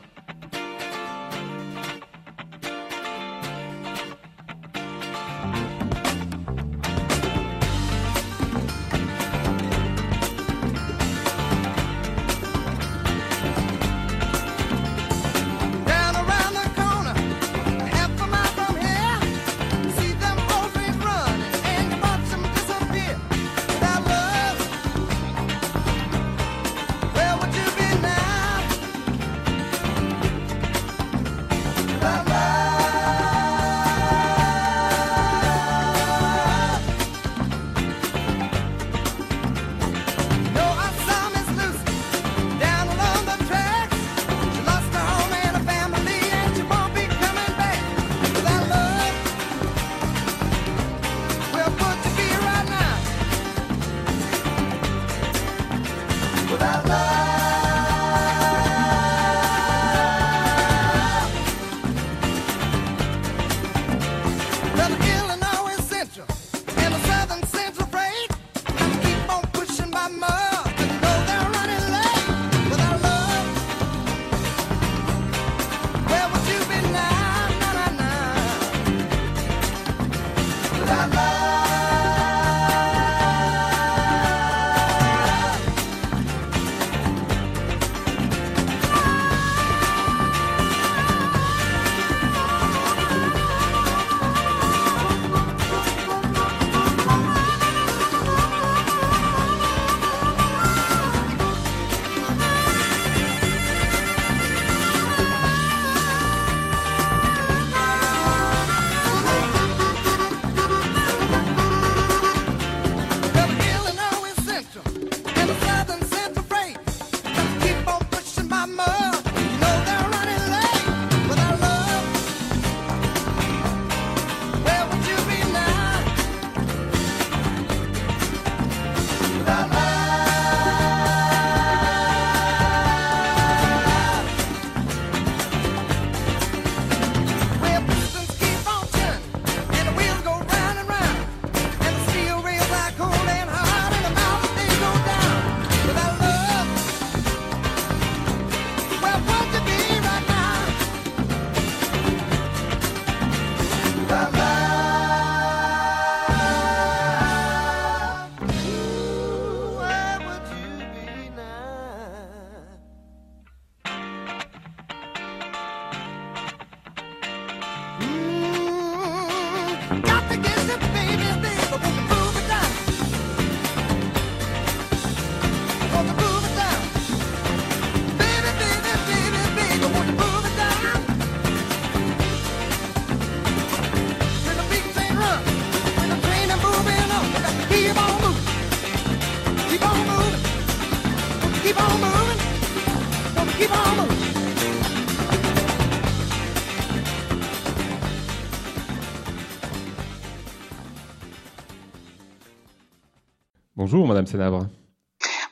Madame 204.23 204.31
Sénabre. 204.31 204.67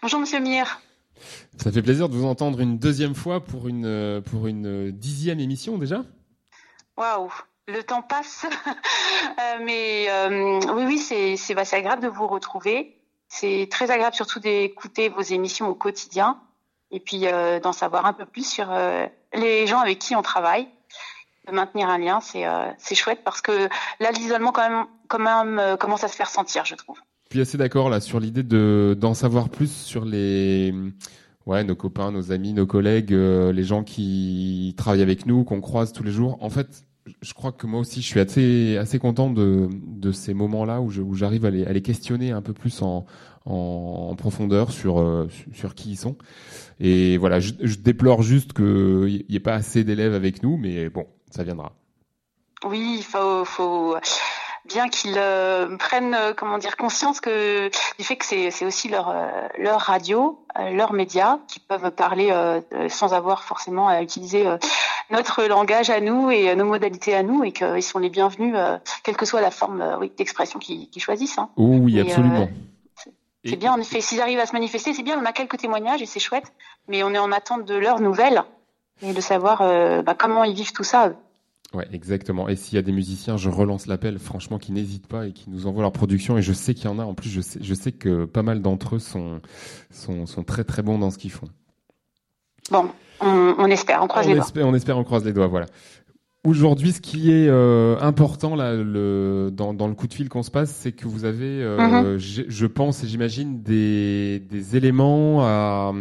Bonjour 0.01 0.21
Monsieur 0.21 0.39
Mire. 0.39 0.81
Ça 1.59 1.73
fait 1.73 1.83
plaisir 1.83 2.09
de 2.09 2.15
vous 2.15 2.25
entendre 2.25 2.61
une 2.61 2.79
deuxième 2.79 3.17
fois 3.17 3.41
pour 3.41 3.67
une, 3.67 4.23
pour 4.31 4.47
une 4.47 4.93
dixième 4.93 5.41
émission 5.41 5.77
déjà. 5.77 6.05
Waouh, 6.97 7.33
le 7.67 7.83
temps 7.83 8.03
passe. 8.03 8.47
Euh, 9.39 9.59
mais 9.63 10.07
euh, 10.09 10.61
oui, 10.73 10.85
oui, 10.87 11.37
c'est 11.37 11.55
bah, 11.55 11.63
agréable 11.73 12.03
de 12.03 12.09
vous 12.09 12.27
retrouver. 12.27 12.97
C'est 13.29 13.69
très 13.71 13.91
agréable 13.91 14.15
surtout 14.15 14.41
d'écouter 14.41 15.09
vos 15.09 15.21
émissions 15.21 15.69
au 15.69 15.75
quotidien 15.75 16.41
et 16.91 17.01
puis 17.01 17.27
euh, 17.27 17.61
d'en 17.61 17.73
savoir 17.73 18.07
un 18.07 18.13
peu 18.13 18.25
plus 18.25 18.49
sur 18.49 18.73
les 19.35 19.67
gens 19.67 19.79
avec 19.81 19.99
qui 19.99 20.17
on 20.17 20.23
travaille. 20.23 20.69
De 21.47 21.53
maintenir 21.53 21.89
un 21.89 21.99
lien, 21.99 22.21
c'est 22.21 22.95
chouette 22.95 23.23
parce 23.25 23.41
que 23.41 23.69
là, 24.01 24.11
l'isolement 24.13 24.53
quand 24.53 24.69
même, 24.69 24.87
quand 25.09 25.19
même 25.19 25.77
commence 25.77 26.05
à 26.05 26.09
se 26.09 26.17
faire 26.17 26.31
sentir, 26.31 26.65
je 26.65 26.77
trouve. 26.77 26.99
Je 27.31 27.37
suis 27.37 27.43
assez 27.43 27.59
d'accord 27.59 27.91
là 27.91 28.01
sur 28.01 28.19
l'idée 28.19 28.43
de 28.43 28.97
d'en 28.99 29.15
savoir 29.15 29.51
plus 29.51 29.71
sur 29.71 30.05
les 30.05 30.75
ouais 31.47 31.63
nos 31.63 31.77
copains, 31.77 32.11
nos 32.11 32.33
amis, 32.33 32.53
nos 32.53 32.67
collègues, 32.67 33.13
euh, 33.13 33.53
les 33.53 33.63
gens 33.63 33.85
qui 33.85 34.75
travaillent 34.77 35.03
avec 35.03 35.27
nous, 35.27 35.45
qu'on 35.45 35.61
croise 35.61 35.93
tous 35.93 36.03
les 36.03 36.11
jours. 36.11 36.39
En 36.41 36.51
fait, 36.51 36.85
je 37.23 37.33
crois 37.33 37.53
que 37.53 37.69
moi 37.69 37.79
aussi, 37.79 38.03
je 38.03 38.07
suis 38.09 38.19
assez 38.19 38.77
assez 38.79 38.99
content 38.99 39.31
de 39.31 39.69
de 39.71 40.11
ces 40.11 40.35
moments-là 40.35 40.81
où 40.81 40.91
je 40.91 41.03
où 41.03 41.15
j'arrive 41.15 41.45
à 41.45 41.51
les 41.51 41.65
à 41.67 41.73
les 41.73 41.83
questionner 41.83 42.33
un 42.33 42.43
peu 42.43 42.53
plus 42.53 42.83
en 42.83 43.07
en, 43.45 44.13
profondeur 44.17 44.73
sur 44.73 44.99
euh, 44.99 45.29
sur 45.53 45.77
qui 45.77 45.93
ils 45.93 45.97
sont. 45.97 46.17
Et 46.81 47.17
voilà, 47.17 47.39
je, 47.39 47.53
je 47.61 47.77
déplore 47.77 48.23
juste 48.23 48.55
qu'il 48.55 49.25
n'y 49.29 49.37
ait 49.37 49.39
pas 49.39 49.55
assez 49.55 49.85
d'élèves 49.85 50.15
avec 50.15 50.43
nous, 50.43 50.57
mais 50.57 50.89
bon, 50.91 51.07
ça 51.31 51.45
viendra. 51.45 51.77
Oui, 52.65 52.97
il 52.99 53.05
faut, 53.05 53.45
faut 53.45 53.95
bien 54.67 54.89
qu'ils 54.89 55.17
euh, 55.17 55.77
prennent 55.77 56.15
euh, 56.15 56.33
comment 56.35 56.59
dire 56.59 56.77
conscience 56.77 57.21
que 57.21 57.69
du 57.99 58.05
fait 58.05 58.17
que 58.17 58.25
c'est 58.25 58.65
aussi 58.65 58.89
leur 58.89 59.09
euh, 59.09 59.49
leur 59.59 59.81
radio, 59.81 60.39
leurs 60.73 60.93
médias 60.93 61.39
qui 61.49 61.61
peuvent 61.61 61.91
parler 61.91 62.33
sans 62.89 63.15
avoir 63.15 63.45
forcément 63.45 63.89
à 63.89 64.03
utiliser 64.03 64.47
notre 65.11 65.45
langage 65.45 65.91
à 65.91 66.01
nous 66.01 66.31
et 66.31 66.55
nos 66.57 66.65
modalités 66.65 67.15
à 67.15 67.23
nous 67.23 67.45
et 67.45 67.53
qu'ils 67.53 67.83
sont 67.83 67.99
les 67.99 68.11
bienvenus 68.11 68.57
quelle 69.05 69.17
que 69.17 69.27
soit 69.27 69.41
la 69.41 69.51
forme 69.51 69.97
oui, 70.01 70.11
d'expression 70.17 70.59
qu'ils 70.59 70.89
choisissent. 70.99 71.39
Hein. 71.39 71.51
Oh 71.57 71.67
oui, 71.67 72.01
absolument. 72.01 72.49
c'est 73.45 73.57
bien 73.57 73.73
en 73.73 73.81
effet. 73.81 74.01
S'ils 74.01 74.21
arrivent 74.21 74.41
à 74.41 74.47
se 74.47 74.53
manifester, 74.53 74.93
c'est 74.93 75.03
bien. 75.03 75.21
On 75.21 75.25
a 75.25 75.33
quelques 75.33 75.59
témoignages 75.59 76.03
et 76.03 76.07
c'est 76.07 76.21
chouette, 76.21 76.53
mais 76.89 77.03
on 77.05 77.15
est 77.15 77.19
en 77.19 77.33
attente 77.33 77.65
de 77.65 77.77
leurs 77.77 78.01
nouvelles 78.01 78.43
et 79.03 79.13
de 79.13 79.21
savoir 79.21 79.59
bah, 80.03 80.15
comment 80.15 80.45
ils 80.45 80.55
vivent 80.55 80.73
tout 80.73 80.85
ça. 80.85 81.13
Ouais, 81.73 81.87
exactement. 81.93 82.49
Et 82.49 82.57
s'il 82.57 82.75
y 82.75 82.79
a 82.79 82.83
des 82.83 82.93
musiciens, 82.93 83.37
je 83.37 83.49
relance 83.49 83.87
l'appel, 83.87 84.19
franchement, 84.19 84.59
qui 84.59 84.73
n'hésitent 84.73 85.07
pas 85.07 85.29
et 85.29 85.33
qui 85.33 85.51
nous 85.51 85.67
envoient 85.67 85.83
leur 85.83 85.93
production. 85.93 86.37
Et 86.37 86.43
je 86.43 86.53
sais 86.53 86.75
qu'il 86.75 86.87
y 86.87 86.89
en 86.89 86.99
a. 86.99 87.05
En 87.05 87.15
plus, 87.15 87.31
je 87.31 87.41
sais, 87.41 87.61
je 87.63 87.75
sais 87.75 87.93
que 87.93 88.25
pas 88.25 88.43
mal 88.43 88.61
d'entre 88.61 88.97
eux 88.97 88.99
sont, 88.99 89.41
sont, 89.91 90.27
sont 90.27 90.43
très 90.43 90.65
très 90.65 90.83
bons 90.83 90.99
dans 90.99 91.11
ce 91.11 91.19
qu'ils 91.19 91.31
font. 91.31 91.49
Bon, 92.73 92.91
on, 93.21 93.55
on 93.59 93.67
espère, 93.67 94.03
on 94.03 94.09
croise 94.09 94.27
les 94.27 94.35
doigts. 94.35 94.47
on 94.57 94.75
espère, 94.75 94.99
on 94.99 95.05
croise 95.05 95.25
les 95.25 95.33
doigts, 95.33 95.47
voilà. 95.47 95.67
Aujourd'hui, 96.47 96.93
ce 96.93 97.03
qui 97.03 97.31
est 97.31 97.49
euh, 97.49 97.99
important 98.01 98.57
là, 98.57 98.73
le, 98.73 99.51
dans, 99.53 99.75
dans, 99.75 99.89
le 99.89 99.95
coup 99.95 100.07
de 100.07 100.15
fil 100.15 100.31
qu'on 100.31 100.43
se 100.43 100.51
passe, 100.51 100.71
c'est 100.71 100.93
que 100.93 101.07
vous 101.07 101.27
avez, 101.27 101.63
euh, 101.63 102.15
mhm. 102.15 102.19
je 102.19 102.67
pense 102.67 103.05
et 103.05 103.07
j'imagine, 103.07 103.63
des, 103.63 104.39
des, 104.39 104.75
éléments 104.75 105.43
à, 105.43 105.93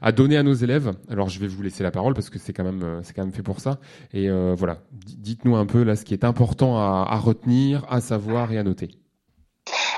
à, 0.00 0.12
donner 0.12 0.36
à 0.36 0.44
nos 0.44 0.54
élèves. 0.54 0.92
Alors, 1.10 1.28
je 1.28 1.40
vais 1.40 1.48
vous 1.48 1.62
laisser 1.62 1.82
la 1.82 1.90
parole 1.90 2.14
parce 2.14 2.30
que 2.30 2.38
c'est 2.38 2.52
quand 2.52 2.62
même, 2.62 3.00
c'est 3.02 3.12
quand 3.12 3.24
même 3.24 3.32
fait 3.32 3.42
pour 3.42 3.58
ça. 3.58 3.80
Et 4.12 4.30
euh, 4.30 4.54
voilà, 4.56 4.78
dites-nous 4.92 5.56
un 5.56 5.66
peu 5.66 5.82
là 5.82 5.96
ce 5.96 6.04
qui 6.04 6.14
est 6.14 6.24
important 6.24 6.78
à, 6.78 7.04
à, 7.10 7.16
retenir, 7.16 7.84
à 7.90 8.00
savoir 8.00 8.52
et 8.52 8.58
à 8.58 8.62
noter. 8.62 9.02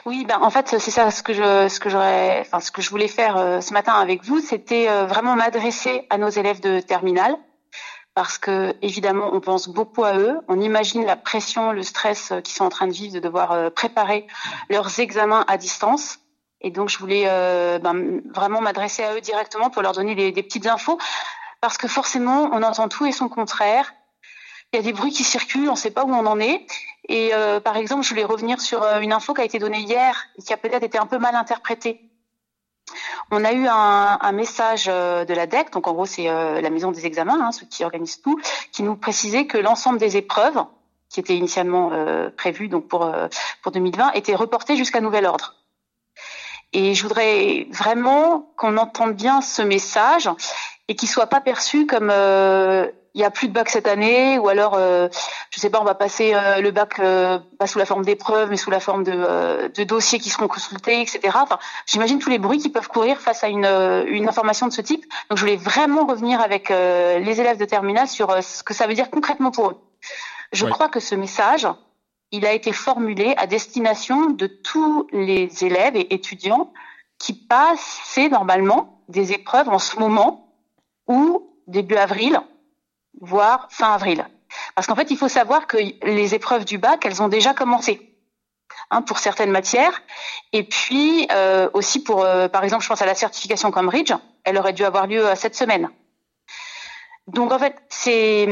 Oui, 0.07 0.27
ben 0.29 0.39
en 0.43 0.51
fait 0.51 0.69
c'est 0.79 0.91
ça 0.91 1.11
ce 1.11 1.23
que 1.23 1.33
je 1.33 1.69
ce 1.69 1.81
que 1.81 1.89
j'aurais 1.89 2.41
enfin 2.41 2.61
ce 2.61 2.71
que 2.71 2.83
je 2.83 2.91
voulais 2.91 3.09
faire 3.09 3.39
euh, 3.39 3.61
ce 3.63 3.73
matin 3.73 3.95
avec 3.95 4.23
vous, 4.23 4.41
c'était 4.41 4.87
euh, 4.89 5.07
vraiment 5.07 5.35
m'adresser 5.35 6.03
à 6.11 6.19
nos 6.19 6.29
élèves 6.29 6.61
de 6.61 6.81
terminale 6.81 7.35
parce 8.15 8.39
que 8.39 8.75
évidemment 8.81 9.31
on 9.33 9.41
pense 9.41 9.69
beaucoup 9.69 10.05
à 10.05 10.17
eux, 10.17 10.41
on 10.49 10.61
imagine 10.61 11.05
la 11.05 11.17
pression, 11.17 11.73
le 11.73 11.83
stress 11.83 12.31
euh, 12.31 12.41
qu'ils 12.41 12.55
sont 12.55 12.65
en 12.65 12.71
train 12.71 12.87
de 12.87 12.93
vivre 12.93 13.15
de 13.15 13.21
devoir 13.21 13.53
euh, 13.53 13.71
préparer 13.71 14.27
leurs 14.71 15.01
examens 15.01 15.45
à 15.49 15.57
distance. 15.57 16.21
Et 16.61 16.71
donc 16.71 16.89
je 16.89 16.99
voulais 16.99 17.25
euh, 17.27 17.79
ben, 17.79 18.23
vraiment 18.33 18.61
m'adresser 18.61 19.03
à 19.03 19.15
eux 19.15 19.21
directement 19.21 19.69
pour 19.69 19.83
leur 19.83 19.93
donner 19.93 20.15
des, 20.15 20.43
petites 20.43 20.67
infos, 20.67 20.99
parce 21.61 21.77
que 21.77 21.89
forcément 21.89 22.49
on 22.53 22.63
entend 22.63 22.89
tout 22.89 23.05
et 23.05 23.13
son 23.13 23.29
contraire. 23.29 23.93
Il 24.73 24.77
y 24.77 24.79
a 24.79 24.83
des 24.83 24.93
bruits 24.93 25.13
qui 25.13 25.25
circulent, 25.25 25.69
on 25.69 25.73
ne 25.73 25.79
sait 25.79 25.91
pas 25.91 26.05
où 26.05 26.13
on 26.13 26.27
en 26.27 26.41
est. 26.41 26.67
Et 27.09 27.31
par 27.63 27.77
exemple, 27.77 28.03
je 28.03 28.09
voulais 28.09 28.25
revenir 28.25 28.61
sur 28.61 28.83
une 29.01 29.13
info 29.13 29.33
qui 29.33 29.43
a 29.43 29.45
été 29.45 29.61
donnée 29.61 29.79
hier 29.79 30.27
et 30.37 30.43
qui 30.43 30.53
a 30.53 30.57
peut-être 30.57 30.83
été 30.83 30.99
un 30.99 31.07
peu 31.07 31.19
mal 31.19 31.37
interprétée 31.37 32.01
on 33.31 33.45
a 33.45 33.53
eu 33.53 33.67
un, 33.67 34.33
message 34.33 34.87
euh, 34.89 35.25
de 35.25 35.35
la 35.35 35.47
DEC, 35.47 35.73
donc 35.73 35.87
en 35.87 35.93
gros 35.93 36.07
c'est 36.07 36.29
euh, 36.29 36.61
la 36.61 36.71
maison 36.71 36.93
des 36.93 37.07
examens, 37.07 37.39
hein, 37.41 37.53
ceux 37.53 37.67
qui 37.67 37.85
organisent 37.85 38.21
tout, 38.21 38.41
qui 38.73 38.83
nous 38.83 38.97
précisait 38.97 39.47
que 39.47 39.59
l'ensemble 39.59 39.99
des 39.99 40.17
épreuves 40.17 40.65
qui 41.09 41.21
étaient 41.21 41.37
initialement 41.37 41.91
euh, 41.93 42.31
prévues 42.31 42.69
donc 42.69 42.89
pour 42.89 43.11
pour 43.63 43.73
2020 43.73 44.13
étaient 44.13 44.35
reportées 44.35 44.77
jusqu'à 44.77 45.01
nouvel 45.01 45.27
ordre. 45.27 45.55
Et 46.73 46.95
je 46.95 47.03
voudrais 47.05 47.69
vraiment 47.71 48.53
qu'on 48.57 48.77
entende 48.77 49.15
bien 49.15 49.41
ce 49.41 49.63
message 49.63 50.29
et 50.89 50.97
qu'il 50.97 51.09
soit 51.09 51.29
pas 51.29 51.41
perçu 51.41 51.87
comme 51.87 52.13
il 53.15 53.21
y 53.21 53.25
a 53.25 53.31
plus 53.31 53.49
de 53.49 53.53
bac 53.53 53.71
cette 53.71 53.87
année 53.87 54.39
ou 54.39 54.49
alors 54.49 54.75
euh, 54.75 55.09
je 55.51 55.61
sais 55.61 55.71
pas 55.71 55.81
on 55.81 55.85
va 55.85 55.95
passer 55.95 56.35
euh, 56.35 56.61
le 56.61 56.73
bac 56.73 56.99
euh, 56.99 57.39
pas 57.59 57.69
sous 57.69 57.79
la 57.79 57.87
forme 57.87 58.05
d'épreuves 58.05 58.51
mais 58.51 58.57
sous 58.57 58.71
la 58.71 58.81
forme 58.81 59.05
de, 59.05 59.13
euh, 59.15 59.69
de, 59.69 59.85
dossiers 59.85 60.19
qui 60.19 60.31
seront 60.31 60.49
consultés 60.49 61.01
etc 61.01 61.21
enfin 61.35 61.59
j'imagine 61.87 62.19
tous 62.19 62.31
les 62.31 62.39
bruits 62.39 62.59
qui 62.59 62.71
peuvent 62.71 62.89
courir 62.89 63.21
face 63.21 63.45
à 63.45 63.49
une, 63.49 63.67
une 64.09 64.29
information 64.29 64.67
de 64.67 64.73
ce 64.73 64.81
type. 64.81 65.05
Donc 65.31 65.39
je 65.39 65.43
voulais 65.43 65.57
vraiment 65.57 66.07
revenir 66.07 66.41
avec 66.41 66.71
les 66.71 67.41
élèves 67.41 67.59
de 67.59 67.65
terminale 67.65 68.09
sur 68.09 68.43
ce 68.43 68.63
que 68.63 68.75
ça 68.75 68.87
veut 68.87 68.95
dire 68.95 69.11
concrètement 69.11 69.51
pour 69.51 69.71
eux. 69.71 69.81
Je 70.53 70.67
crois 70.67 70.89
que 70.89 71.01
ce 71.01 71.15
message 71.15 71.69
il 72.33 72.47
a 72.47 72.53
été 72.53 72.73
formulé 72.73 73.35
à 73.37 73.47
destination 73.47 74.31
de 74.31 74.47
tous 74.47 75.07
les 75.13 75.65
élèves 75.65 75.97
et 75.97 76.13
étudiants 76.15 76.73
qui 77.19 77.33
passent 77.33 78.19
normalement 78.31 79.01
des 79.09 79.33
épreuves 79.33 79.69
en 79.69 79.79
ce 79.79 79.99
moment 79.99 80.49
ou 81.07 81.55
début 81.67 81.97
avril 81.97 82.41
voire 83.21 83.69
fin 83.71 83.93
avril. 83.93 84.27
Parce 84.75 84.87
qu'en 84.87 84.95
fait, 84.95 85.11
il 85.11 85.17
faut 85.17 85.29
savoir 85.29 85.67
que 85.67 85.79
les 86.03 86.35
épreuves 86.35 86.65
du 86.65 86.79
bac, 86.79 87.05
elles 87.05 87.23
ont 87.23 87.29
déjà 87.29 87.55
commencé. 87.55 88.15
Hein, 88.91 89.03
pour 89.03 89.19
certaines 89.19 89.51
matières, 89.51 90.03
et 90.53 90.63
puis 90.63 91.27
euh, 91.33 91.71
aussi 91.73 92.03
pour, 92.03 92.25
euh, 92.25 92.49
par 92.49 92.65
exemple, 92.65 92.83
je 92.83 92.89
pense 92.89 93.01
à 93.01 93.07
la 93.07 93.15
certification 93.15 93.71
Cambridge, 93.71 94.13
elle 94.45 94.59
aurait 94.59 94.73
dû 94.73 94.85
avoir 94.85 95.07
lieu 95.07 95.27
euh, 95.27 95.35
cette 95.37 95.55
semaine. 95.55 95.89
Donc 97.27 97.53
en 97.53 97.59
fait, 97.59 97.77
c'est 97.89 98.47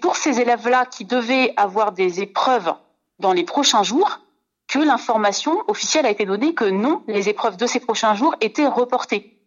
pour 0.00 0.16
ces 0.16 0.40
élèves-là 0.40 0.86
qui 0.86 1.04
devaient 1.04 1.52
avoir 1.56 1.92
des 1.92 2.22
épreuves 2.22 2.72
dans 3.18 3.32
les 3.32 3.44
prochains 3.44 3.82
jours 3.82 4.20
que 4.68 4.78
l'information 4.78 5.62
officielle 5.68 6.06
a 6.06 6.10
été 6.10 6.24
donnée 6.24 6.54
que 6.54 6.64
non, 6.64 7.02
les 7.06 7.28
épreuves 7.28 7.56
de 7.56 7.66
ces 7.66 7.80
prochains 7.80 8.14
jours 8.14 8.34
étaient 8.40 8.66
reportées. 8.66 9.38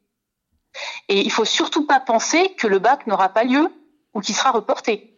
Et 1.09 1.19
il 1.19 1.31
faut 1.31 1.45
surtout 1.45 1.85
pas 1.85 1.99
penser 1.99 2.53
que 2.53 2.67
le 2.67 2.79
bac 2.79 3.07
n'aura 3.07 3.29
pas 3.29 3.43
lieu 3.43 3.71
ou 4.13 4.21
qui 4.21 4.33
sera 4.33 4.51
reporté. 4.51 5.13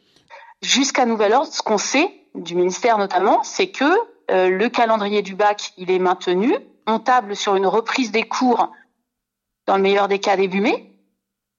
Jusqu'à 0.61 1.05
nouvel 1.05 1.33
ordre, 1.33 1.51
ce 1.51 1.61
qu'on 1.61 1.77
sait 1.77 2.09
du 2.35 2.55
ministère 2.55 2.97
notamment, 2.97 3.43
c'est 3.43 3.67
que 3.67 3.85
euh, 4.31 4.49
le 4.49 4.69
calendrier 4.69 5.21
du 5.21 5.35
bac, 5.35 5.73
il 5.77 5.91
est 5.91 5.99
maintenu. 5.99 6.55
On 6.87 6.99
table 6.99 7.35
sur 7.35 7.55
une 7.55 7.67
reprise 7.67 8.11
des 8.11 8.23
cours 8.23 8.71
dans 9.67 9.75
le 9.75 9.83
meilleur 9.83 10.07
des 10.07 10.19
cas 10.19 10.37
début 10.37 10.61
mai. 10.61 10.89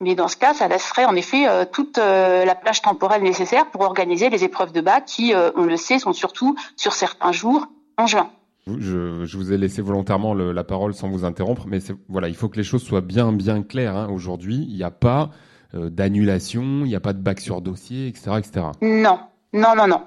Mais 0.01 0.14
dans 0.14 0.29
ce 0.29 0.37
cas, 0.37 0.55
ça 0.55 0.68
laisserait 0.68 1.05
en 1.05 1.14
effet 1.14 1.49
euh, 1.49 1.64
toute 1.70 1.99
euh, 1.99 2.44
la 2.44 2.55
plage 2.55 2.83
temporelle 2.83 3.23
nécessaire 3.23 3.70
pour 3.70 3.83
organiser 3.83 4.29
les 4.29 4.44
épreuves 4.44 4.73
de 4.73 4.81
bac 4.81 5.05
qui, 5.07 5.33
on 5.35 5.64
le 5.64 5.77
sait, 5.77 5.99
sont 5.99 6.12
surtout 6.12 6.57
sur 6.77 6.92
certains 6.92 7.33
jours 7.33 7.66
en 7.97 8.07
juin. 8.07 8.31
Je, 8.66 9.37
vous 9.37 9.53
ai 9.53 9.59
laissé 9.59 9.83
volontairement 9.83 10.33
la 10.33 10.64
parole 10.64 10.94
sans 10.94 11.09
vous 11.09 11.25
interrompre, 11.27 11.66
mais 11.66 11.79
voilà, 12.09 12.29
il 12.29 12.35
faut 12.35 12.49
que 12.49 12.57
les 12.57 12.64
choses 12.64 12.83
soient 12.83 13.03
bien 13.03 13.31
bien 13.33 13.62
claires. 13.62 13.94
Hein. 13.94 14.09
Aujourd'hui, 14.11 14.66
il 14.68 14.75
n'y 14.75 14.83
a 14.83 14.90
pas 14.90 15.31
d'annulation, 15.75 16.63
il 16.85 16.89
n'y 16.89 16.97
a 16.97 17.01
pas 17.01 17.13
de 17.13 17.19
bac 17.21 17.41
sur 17.41 17.61
dossier, 17.61 18.09
etc., 18.09 18.33
etc. 18.39 18.67
Non, 18.83 19.21
non, 19.53 19.75
non, 19.77 19.87
non. 19.87 20.03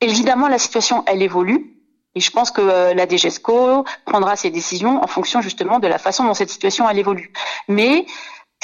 Évidemment, 0.00 0.48
la 0.48 0.58
situation, 0.58 1.04
elle 1.06 1.22
évolue. 1.22 1.76
Et 2.16 2.20
je 2.20 2.30
pense 2.30 2.50
que 2.50 2.62
euh, 2.62 2.94
la 2.94 3.06
DGESCO 3.06 3.84
prendra 4.06 4.36
ses 4.36 4.50
décisions 4.50 5.02
en 5.02 5.06
fonction 5.06 5.42
justement 5.42 5.78
de 5.78 5.86
la 5.86 5.98
façon 5.98 6.24
dont 6.24 6.32
cette 6.32 6.48
situation 6.48 6.88
elle 6.88 6.98
évolue. 6.98 7.30
Mais 7.68 8.06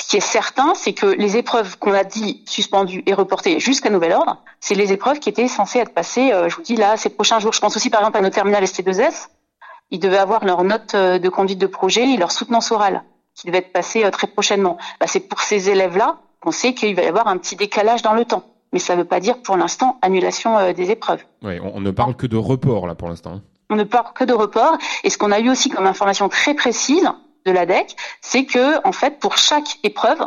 ce 0.00 0.08
qui 0.08 0.16
est 0.16 0.20
certain, 0.20 0.74
c'est 0.74 0.94
que 0.94 1.06
les 1.06 1.36
épreuves 1.36 1.78
qu'on 1.78 1.92
a 1.92 2.02
dit 2.02 2.42
suspendues 2.46 3.02
et 3.04 3.12
reportées 3.12 3.60
jusqu'à 3.60 3.90
nouvel 3.90 4.12
ordre, 4.12 4.42
c'est 4.58 4.74
les 4.74 4.92
épreuves 4.92 5.18
qui 5.18 5.28
étaient 5.28 5.48
censées 5.48 5.80
être 5.80 5.92
passées, 5.92 6.32
euh, 6.32 6.48
je 6.48 6.56
vous 6.56 6.62
dis 6.62 6.76
là, 6.76 6.96
ces 6.96 7.10
prochains 7.10 7.40
jours. 7.40 7.52
Je 7.52 7.60
pense 7.60 7.76
aussi 7.76 7.90
par 7.90 8.00
exemple 8.00 8.16
à 8.16 8.20
nos 8.22 8.30
terminales 8.30 8.64
ST2S. 8.64 9.28
Ils 9.90 10.00
devaient 10.00 10.16
avoir 10.16 10.46
leur 10.46 10.64
note 10.64 10.94
euh, 10.94 11.18
de 11.18 11.28
conduite 11.28 11.58
de 11.58 11.66
projet 11.66 12.08
et 12.08 12.16
leur 12.16 12.32
soutenance 12.32 12.72
orale 12.72 13.04
qui 13.34 13.46
devait 13.46 13.58
être 13.58 13.72
passée 13.72 14.08
très 14.10 14.26
prochainement. 14.26 14.78
Bah, 15.00 15.06
c'est 15.06 15.20
pour 15.20 15.40
ces 15.40 15.70
élèves-là 15.70 16.18
qu'on 16.40 16.50
sait 16.50 16.74
qu'il 16.74 16.94
va 16.94 17.02
y 17.02 17.06
avoir 17.06 17.28
un 17.28 17.38
petit 17.38 17.56
décalage 17.56 18.02
dans 18.02 18.14
le 18.14 18.24
temps 18.24 18.44
mais 18.72 18.78
ça 18.78 18.94
ne 18.96 19.02
veut 19.02 19.08
pas 19.08 19.20
dire 19.20 19.40
pour 19.42 19.56
l'instant 19.56 19.98
annulation 20.02 20.58
euh, 20.58 20.72
des 20.72 20.90
épreuves. 20.90 21.22
Oui, 21.42 21.58
on, 21.62 21.80
ne 21.80 21.90
parle 21.90 22.16
que 22.16 22.26
de 22.26 22.36
report 22.36 22.86
là 22.86 22.94
pour 22.94 23.08
l'instant. 23.08 23.40
On 23.70 23.76
ne 23.76 23.84
parle 23.84 24.12
que 24.14 24.24
de 24.24 24.32
report. 24.32 24.78
Et 25.04 25.10
ce 25.10 25.18
qu'on 25.18 25.30
a 25.30 25.40
eu 25.40 25.50
aussi 25.50 25.70
comme 25.70 25.86
information 25.86 26.28
très 26.28 26.54
précise 26.54 27.08
de 27.44 27.52
la 27.52 27.66
DEC, 27.66 27.96
c'est 28.20 28.44
que 28.44 28.86
en 28.86 28.92
fait 28.92 29.18
pour 29.18 29.36
chaque 29.36 29.78
épreuve, 29.82 30.20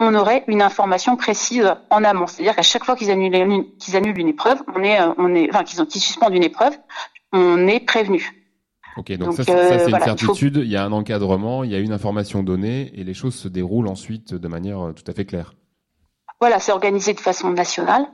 on 0.00 0.14
aurait 0.14 0.44
une 0.48 0.62
information 0.62 1.16
précise 1.16 1.72
en 1.90 2.04
amont. 2.04 2.26
C'est-à-dire 2.26 2.56
qu'à 2.56 2.62
chaque 2.62 2.84
fois 2.84 2.96
qu'ils 2.96 3.10
annulent, 3.10 3.34
une, 3.34 3.76
qu'ils 3.76 3.96
annulent 3.96 4.18
une 4.18 4.28
épreuve, 4.28 4.62
on 4.74 4.82
est, 4.82 5.00
euh, 5.00 5.12
on 5.16 5.34
est, 5.34 5.48
enfin 5.50 5.64
qu'ils, 5.64 5.84
qu'ils 5.86 6.00
suspendent 6.00 6.34
une 6.34 6.44
épreuve, 6.44 6.76
on 7.32 7.66
est 7.66 7.80
prévenu. 7.80 8.41
Ok, 8.96 9.12
donc, 9.12 9.34
ça, 9.34 9.44
ça 9.44 9.78
c'est 9.78 9.88
une 9.88 9.94
euh, 9.94 10.00
certitude. 10.00 10.56
Il, 10.56 10.64
il, 10.64 10.70
y 10.70 10.76
a 10.76 10.84
un 10.84 10.92
encadrement, 10.92 11.64
il 11.64 11.70
y 11.70 11.74
a 11.74 11.78
une 11.78 11.92
information 11.92 12.42
donnée, 12.42 12.92
et 12.94 13.04
les 13.04 13.14
choses 13.14 13.34
se 13.34 13.48
déroulent 13.48 13.88
ensuite 13.88 14.34
de 14.34 14.48
manière 14.48 14.92
tout 14.94 15.04
à 15.10 15.12
fait 15.14 15.24
claire. 15.24 15.54
Voilà, 16.40 16.58
c'est 16.58 16.72
organisé 16.72 17.14
de 17.14 17.20
façon 17.20 17.50
nationale. 17.50 18.06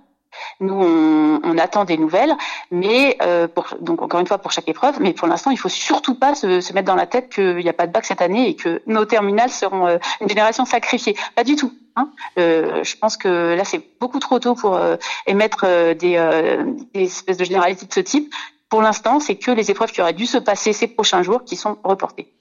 Nous, 0.61 0.75
on, 0.75 1.59
attend 1.59 1.85
des 1.85 1.97
nouvelles, 1.97 2.37
mais 2.71 3.17
euh, 3.23 3.49
pour, 3.49 3.69
donc 3.81 4.03
encore 4.03 4.21
une 4.21 4.27
fois 4.27 4.39
pour 4.39 4.53
chaque 4.53 4.69
épreuve. 4.69 5.01
Mais 5.01 5.13
pour 5.13 5.27
l'instant, 5.27 5.51
il 5.51 5.59
faut 5.59 5.69
surtout 5.69 6.15
pas 6.15 6.35
se, 6.35 6.73
mettre 6.73 6.87
dans 6.87 6.95
la 6.95 7.07
tête 7.07 7.31
qu'il 7.31 7.57
n'y 7.57 7.69
a 7.69 7.73
pas 7.73 7.87
de 7.87 7.93
bac 7.93 8.05
cette 8.05 8.21
année 8.21 8.49
et 8.51 8.55
que 8.55 8.83
nos 8.87 9.05
terminales 9.05 9.51
seront 9.51 9.87
euh, 9.87 9.99
une 10.21 10.29
génération 10.29 10.65
sacrifiée. 10.65 11.17
Pas 11.35 11.45
du 11.45 11.57
tout. 11.57 11.73
Hein. 11.97 12.11
Euh, 12.39 12.85
je 12.85 12.97
pense 12.97 13.17
que 13.17 13.55
là, 13.57 13.65
c'est 13.65 13.83
beaucoup 14.01 14.19
trop 14.19 14.39
tôt 14.39 14.55
pour 14.55 14.79
émettre 15.27 15.65
des, 15.95 16.49
des 16.95 17.03
espèces 17.03 17.39
de 17.39 17.45
généralités 17.45 17.87
de 17.87 17.93
ce 17.93 18.01
type. 18.01 18.33
Pour 18.69 18.83
l'instant, 18.83 19.21
c'est 19.21 19.37
que 19.37 19.51
les 19.51 19.71
épreuves 19.71 19.93
qui 19.93 20.01
auraient 20.01 20.13
dû 20.13 20.27
se 20.27 20.39
passer 20.39 20.73
ces 20.73 20.89
prochains 20.89 21.23
jours 21.23 21.45
qui 21.45 21.57
sont 21.57 21.79
reportées. 21.85 22.33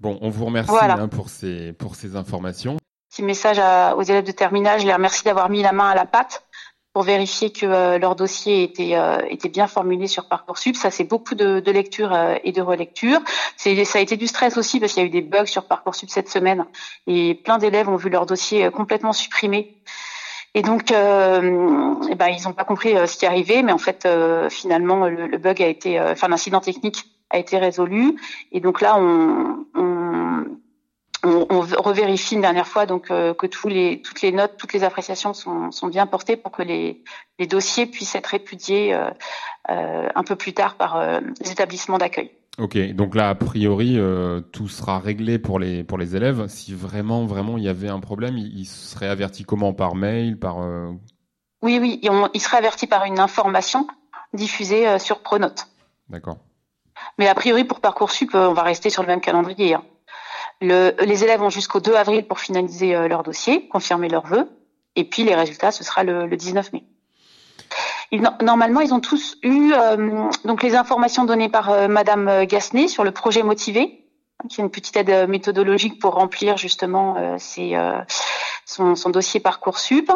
Bon, 0.00 0.18
on 0.20 0.30
vous 0.30 0.44
remercie 0.44 0.72
hein, 0.80 1.08
pour 1.08 1.30
ces 1.30 1.72
pour 1.72 1.94
ces 1.94 2.16
informations 2.16 2.76
petit 3.16 3.22
message 3.22 3.58
aux 3.96 4.02
élèves 4.02 4.24
de 4.24 4.32
terminale. 4.32 4.78
Je 4.78 4.86
les 4.86 4.92
remercie 4.92 5.24
d'avoir 5.24 5.48
mis 5.48 5.62
la 5.62 5.72
main 5.72 5.88
à 5.88 5.94
la 5.94 6.04
pâte 6.04 6.44
pour 6.92 7.02
vérifier 7.02 7.50
que 7.50 7.66
euh, 7.66 7.98
leur 7.98 8.14
dossier 8.14 8.62
était, 8.62 8.94
euh, 8.94 9.18
était 9.28 9.48
bien 9.48 9.66
formulé 9.66 10.06
sur 10.06 10.28
Parcoursup. 10.28 10.76
Ça, 10.76 10.90
c'est 10.90 11.04
beaucoup 11.04 11.34
de, 11.34 11.60
de 11.60 11.70
lecture 11.70 12.12
euh, 12.14 12.36
et 12.44 12.52
de 12.52 12.60
relecture. 12.62 13.20
Ça 13.56 13.70
a 13.70 14.00
été 14.00 14.16
du 14.16 14.26
stress 14.26 14.56
aussi 14.56 14.80
parce 14.80 14.92
qu'il 14.92 15.02
y 15.02 15.04
a 15.04 15.08
eu 15.08 15.10
des 15.10 15.22
bugs 15.22 15.46
sur 15.46 15.64
Parcoursup 15.64 16.10
cette 16.10 16.28
semaine 16.28 16.64
et 17.06 17.34
plein 17.34 17.58
d'élèves 17.58 17.88
ont 17.88 17.96
vu 17.96 18.10
leur 18.10 18.26
dossier 18.26 18.70
complètement 18.70 19.12
supprimé. 19.12 19.76
Et 20.56 20.62
donc, 20.62 20.90
eh 20.90 22.14
ben, 22.14 22.28
ils 22.28 22.42
n'ont 22.44 22.54
pas 22.54 22.64
compris 22.64 22.94
ce 23.06 23.18
qui 23.18 23.26
arrivait, 23.26 23.62
mais 23.62 23.72
en 23.72 23.78
fait, 23.78 24.08
finalement, 24.48 25.06
le, 25.06 25.36
bug 25.36 25.60
a 25.60 25.66
été, 25.66 26.00
enfin, 26.00 26.28
l'incident 26.28 26.60
technique 26.60 27.04
a 27.28 27.36
été 27.36 27.58
résolu. 27.58 28.16
Et 28.52 28.60
donc 28.60 28.80
là, 28.80 28.96
on, 28.98 29.66
on 29.74 29.96
on, 31.26 31.60
revérifie 31.60 32.34
une 32.34 32.40
dernière 32.40 32.66
fois 32.66 32.86
donc 32.86 33.10
euh, 33.10 33.34
que 33.34 33.46
toutes 33.46 33.72
les 33.72 34.32
notes, 34.32 34.56
toutes 34.56 34.72
les 34.72 34.84
appréciations 34.84 35.34
sont, 35.34 35.88
bien 35.88 36.06
portées 36.06 36.36
pour 36.36 36.52
que 36.52 36.62
les, 36.62 37.02
dossiers 37.46 37.86
puissent 37.86 38.14
être 38.14 38.34
euh, 38.34 39.10
euh, 39.70 40.08
un 40.14 40.22
peu 40.22 40.36
plus 40.36 40.52
tard 40.52 40.76
par 40.76 41.20
les 41.40 41.50
établissements 41.50 41.98
d'accueil. 41.98 42.30
Ok, 42.58 42.78
donc 42.92 43.14
là 43.14 43.28
a 43.28 43.34
priori 43.34 43.98
tout 44.52 44.68
sera 44.68 44.98
réglé 44.98 45.38
pour 45.38 45.58
les 45.58 45.84
pour 45.84 45.98
les 45.98 46.16
élèves. 46.16 46.46
Si 46.48 46.72
vraiment 46.72 47.26
vraiment 47.26 47.58
il 47.58 47.64
y 47.64 47.68
avait 47.68 47.90
un 47.90 48.00
problème, 48.00 48.38
ils, 48.38 48.64
seraient 48.64 49.08
avertis 49.08 49.44
comment? 49.44 49.74
Par 49.74 49.94
mail, 49.94 50.38
par 50.38 50.58
Oui 51.62 51.78
oui, 51.78 52.00
ils, 52.02 52.40
seraient 52.40 52.56
avertis 52.56 52.86
par 52.86 53.04
une 53.04 53.18
information 53.18 53.86
diffusée 54.32 54.98
sur 54.98 55.20
Pronote. 55.20 55.66
D'accord. 56.08 56.38
Mais 57.18 57.28
a 57.28 57.34
priori 57.34 57.64
pour 57.64 57.80
parcoursup, 57.80 58.34
on 58.34 58.52
va 58.52 58.62
rester 58.62 58.90
sur 58.90 59.02
le 59.02 59.08
même 59.08 59.20
calendrier. 59.20 59.74
Hein. 59.74 59.84
Le, 60.60 60.94
les 61.04 61.24
élèves 61.24 61.42
ont 61.42 61.50
jusqu'au 61.50 61.80
2 61.80 61.94
avril 61.94 62.26
pour 62.26 62.40
finaliser 62.40 62.94
euh, 62.94 63.08
leur 63.08 63.22
dossier, 63.22 63.68
confirmer 63.68 64.08
leurs 64.08 64.26
vœux, 64.26 64.48
et 64.94 65.04
puis 65.04 65.22
les 65.22 65.34
résultats, 65.34 65.70
ce 65.70 65.84
sera 65.84 66.02
le, 66.02 66.26
le 66.26 66.36
19 66.36 66.72
mai. 66.72 66.84
Normalement, 68.42 68.80
ils 68.80 68.94
ont 68.94 69.00
tous 69.00 69.36
eu 69.42 69.72
euh, 69.72 70.28
donc 70.44 70.62
les 70.62 70.74
informations 70.74 71.24
données 71.24 71.48
par 71.48 71.70
euh, 71.70 71.88
Madame 71.88 72.44
Gassenet 72.44 72.88
sur 72.88 73.04
le 73.04 73.10
projet 73.10 73.42
motivé, 73.42 74.04
hein, 74.42 74.48
qui 74.48 74.60
est 74.60 74.64
une 74.64 74.70
petite 74.70 74.96
aide 74.96 75.28
méthodologique 75.28 76.00
pour 76.00 76.14
remplir 76.14 76.56
justement 76.56 77.38
ses, 77.38 77.76
son, 78.64 78.94
son, 78.94 79.10
dossier 79.10 79.40
parcoursup, 79.40 80.10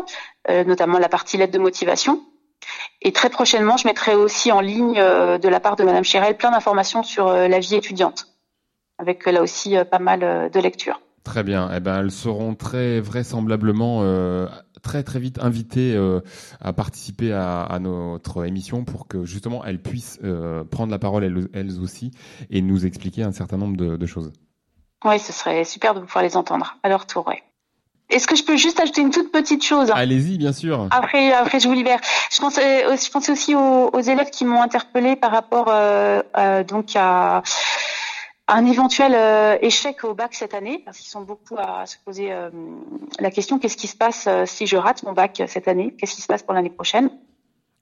notamment 0.49 0.99
la 0.99 1.09
partie 1.09 1.37
lettre 1.37 1.53
de 1.53 1.59
motivation. 1.59 2.21
Et 3.03 3.13
très 3.13 3.31
prochainement, 3.31 3.77
je 3.77 3.87
mettrai 3.87 4.15
aussi 4.15 4.53
en 4.53 4.61
ligne 4.61 4.95
de 4.95 5.49
la 5.49 5.61
part 5.61 5.77
de 5.77 5.85
Madame 5.85 6.05
Chérel 6.05 6.37
plein 6.37 6.51
d'informations 6.51 7.03
sur 7.03 7.27
la 7.33 7.59
vie 7.59 7.75
étudiante 7.75 8.31
avec 9.01 9.25
là 9.27 9.43
aussi 9.43 9.77
euh, 9.77 9.85
pas 9.85 9.99
mal 9.99 10.23
euh, 10.23 10.49
de 10.49 10.61
lectures. 10.61 11.01
Très 11.25 11.43
bien. 11.43 11.71
Eh 11.75 11.81
ben, 11.81 12.01
elles 12.01 12.11
seront 12.11 12.55
très 12.55 13.01
vraisemblablement 13.01 14.01
euh, 14.03 14.47
très 14.83 15.03
très 15.03 15.19
vite 15.19 15.39
invitées 15.41 15.99
à 16.61 16.73
participer 16.73 17.33
à, 17.33 17.79
notre 17.81 18.47
émission 18.47 18.85
pour 18.85 19.07
que 19.07 19.25
justement 19.25 19.63
elles 19.65 19.81
puissent 19.81 20.19
prendre 20.71 20.91
la 20.91 20.99
parole 20.99 21.49
elles, 21.53 21.81
aussi 21.81 22.13
et 22.49 22.63
nous 22.63 22.87
expliquer 22.87 23.23
un 23.23 23.33
certain 23.33 23.59
nombre 23.59 23.77
de, 23.77 24.07
choses. 24.07 24.33
Oui, 25.05 25.19
ce 25.19 25.33
serait 25.33 25.65
super 25.65 25.95
de 25.95 26.01
pouvoir 26.01 26.25
les 26.25 26.37
entendre 26.37 26.79
à 26.83 26.89
leur 26.89 27.07
tour. 27.07 27.31
Est-ce 28.09 28.27
que 28.27 28.35
je 28.35 28.43
peux 28.43 28.57
juste 28.57 28.81
ajouter 28.81 29.03
une 29.03 29.11
toute 29.11 29.31
petite 29.31 29.63
chose? 29.63 29.91
Allez-y, 29.95 30.39
bien 30.39 30.53
sûr. 30.53 30.89
Après, 30.91 31.33
après, 31.33 31.61
je 31.61 31.69
vous 31.69 31.75
libère. 31.75 32.01
Je 32.33 32.41
pensais, 32.41 32.85
je 32.85 33.11
pensais 33.11 33.33
aussi 33.33 33.55
aux, 33.55 34.01
élèves 34.01 34.31
qui 34.31 34.45
m'ont 34.45 34.63
interpellé 34.63 35.15
par 35.15 35.31
rapport 35.31 35.67
donc 36.67 36.97
à 36.97 37.43
un 38.51 38.67
éventuel 38.67 39.15
euh, 39.15 39.57
échec 39.61 40.05
au 40.05 40.15
bac 40.15 40.35
cette 40.35 40.55
année, 40.55 40.83
parce 40.85 40.99
qu'ils 40.99 41.11
sont 41.11 41.23
beaucoup 41.23 41.57
à 41.57 41.87
se 41.87 41.97
poser 42.05 42.33
euh, 42.33 42.51
la 43.19 43.31
question 43.31 43.59
qu'est-ce 43.59 43.77
qui 43.77 43.87
se 43.87 43.97
passe 43.97 44.27
euh, 44.27 44.45
si 44.47 44.67
je 44.67 44.77
rate 44.77 45.03
mon 45.05 45.13
bac 45.13 45.43
cette 45.47 45.69
année? 45.69 45.95
Qu'est-ce 45.97 46.15
qui 46.15 46.23
se 46.23 46.27
passe 46.27 46.43
pour 46.43 46.55
l'année 46.55 46.71
prochaine? 46.71 47.11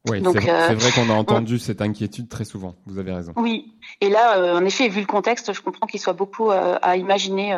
Oui, 0.08 0.22
c'est 0.22 0.74
vrai 0.74 0.92
qu'on 0.92 1.10
a 1.10 1.16
entendu 1.16 1.58
cette 1.58 1.82
inquiétude 1.82 2.28
très 2.28 2.44
souvent. 2.44 2.76
Vous 2.86 2.98
avez 2.98 3.12
raison. 3.12 3.32
Oui, 3.36 3.74
et 4.00 4.08
là, 4.08 4.54
en 4.54 4.64
effet, 4.64 4.88
vu 4.88 5.00
le 5.00 5.06
contexte, 5.06 5.52
je 5.52 5.60
comprends 5.60 5.86
qu'il 5.86 6.00
soit 6.00 6.14
beaucoup 6.14 6.50
à 6.50 6.96
imaginer 6.96 7.54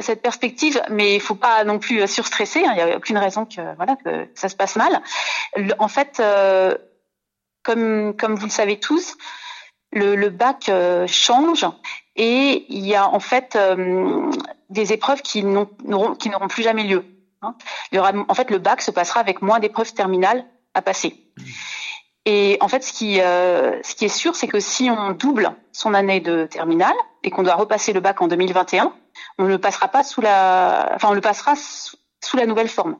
cette 0.00 0.22
perspective, 0.22 0.82
mais 0.90 1.14
il 1.14 1.20
faut 1.20 1.36
pas 1.36 1.62
non 1.62 1.78
plus 1.78 2.08
surstresser. 2.08 2.64
Hein. 2.64 2.72
Il 2.76 2.84
n'y 2.84 2.92
a 2.92 2.96
aucune 2.96 3.18
raison 3.18 3.44
que 3.44 3.76
voilà 3.76 3.94
que 3.94 4.26
ça 4.34 4.48
se 4.48 4.56
passe 4.56 4.74
mal. 4.74 5.00
en 5.78 5.86
fait, 5.86 6.20
comme 7.62 8.16
comme 8.16 8.34
vous 8.34 8.46
le 8.46 8.50
savez 8.50 8.80
tous, 8.80 9.16
le, 9.92 10.16
le 10.16 10.30
bac 10.30 10.70
change 11.06 11.66
et 12.16 12.66
il 12.68 12.86
y 12.86 12.94
a 12.94 13.08
en 13.08 13.20
fait 13.20 13.56
euh, 13.56 14.30
des 14.70 14.92
épreuves 14.92 15.22
qui 15.22 15.42
n'auront 15.42 16.14
qui 16.14 16.30
n'auront 16.30 16.48
plus 16.48 16.62
jamais 16.62 16.84
lieu. 16.84 17.04
Hein. 17.42 17.54
Il 17.92 17.96
y 17.96 17.98
aura, 17.98 18.12
en 18.28 18.34
fait, 18.34 18.50
le 18.50 18.58
bac 18.58 18.80
se 18.82 18.90
passera 18.90 19.20
avec 19.20 19.42
moins 19.42 19.58
d'épreuves 19.58 19.92
terminales 19.92 20.44
à 20.74 20.82
passer. 20.82 21.14
Et 22.26 22.56
en 22.60 22.68
fait, 22.68 22.82
ce 22.82 22.92
qui, 22.92 23.20
euh, 23.20 23.82
ce 23.82 23.94
qui 23.94 24.06
est 24.06 24.16
sûr, 24.16 24.34
c'est 24.34 24.48
que 24.48 24.60
si 24.60 24.90
on 24.90 25.10
double 25.10 25.54
son 25.72 25.92
année 25.92 26.20
de 26.20 26.46
terminale 26.46 26.94
et 27.22 27.30
qu'on 27.30 27.42
doit 27.42 27.54
repasser 27.54 27.92
le 27.92 28.00
bac 28.00 28.22
en 28.22 28.28
2021, 28.28 28.94
on 29.38 29.44
ne 29.44 29.56
passera 29.56 29.88
pas 29.88 30.02
sous 30.02 30.22
la, 30.22 30.92
enfin, 30.94 31.08
on 31.10 31.14
le 31.14 31.20
passera 31.20 31.54
sous 31.56 32.36
la 32.36 32.46
nouvelle 32.46 32.68
forme. 32.68 32.96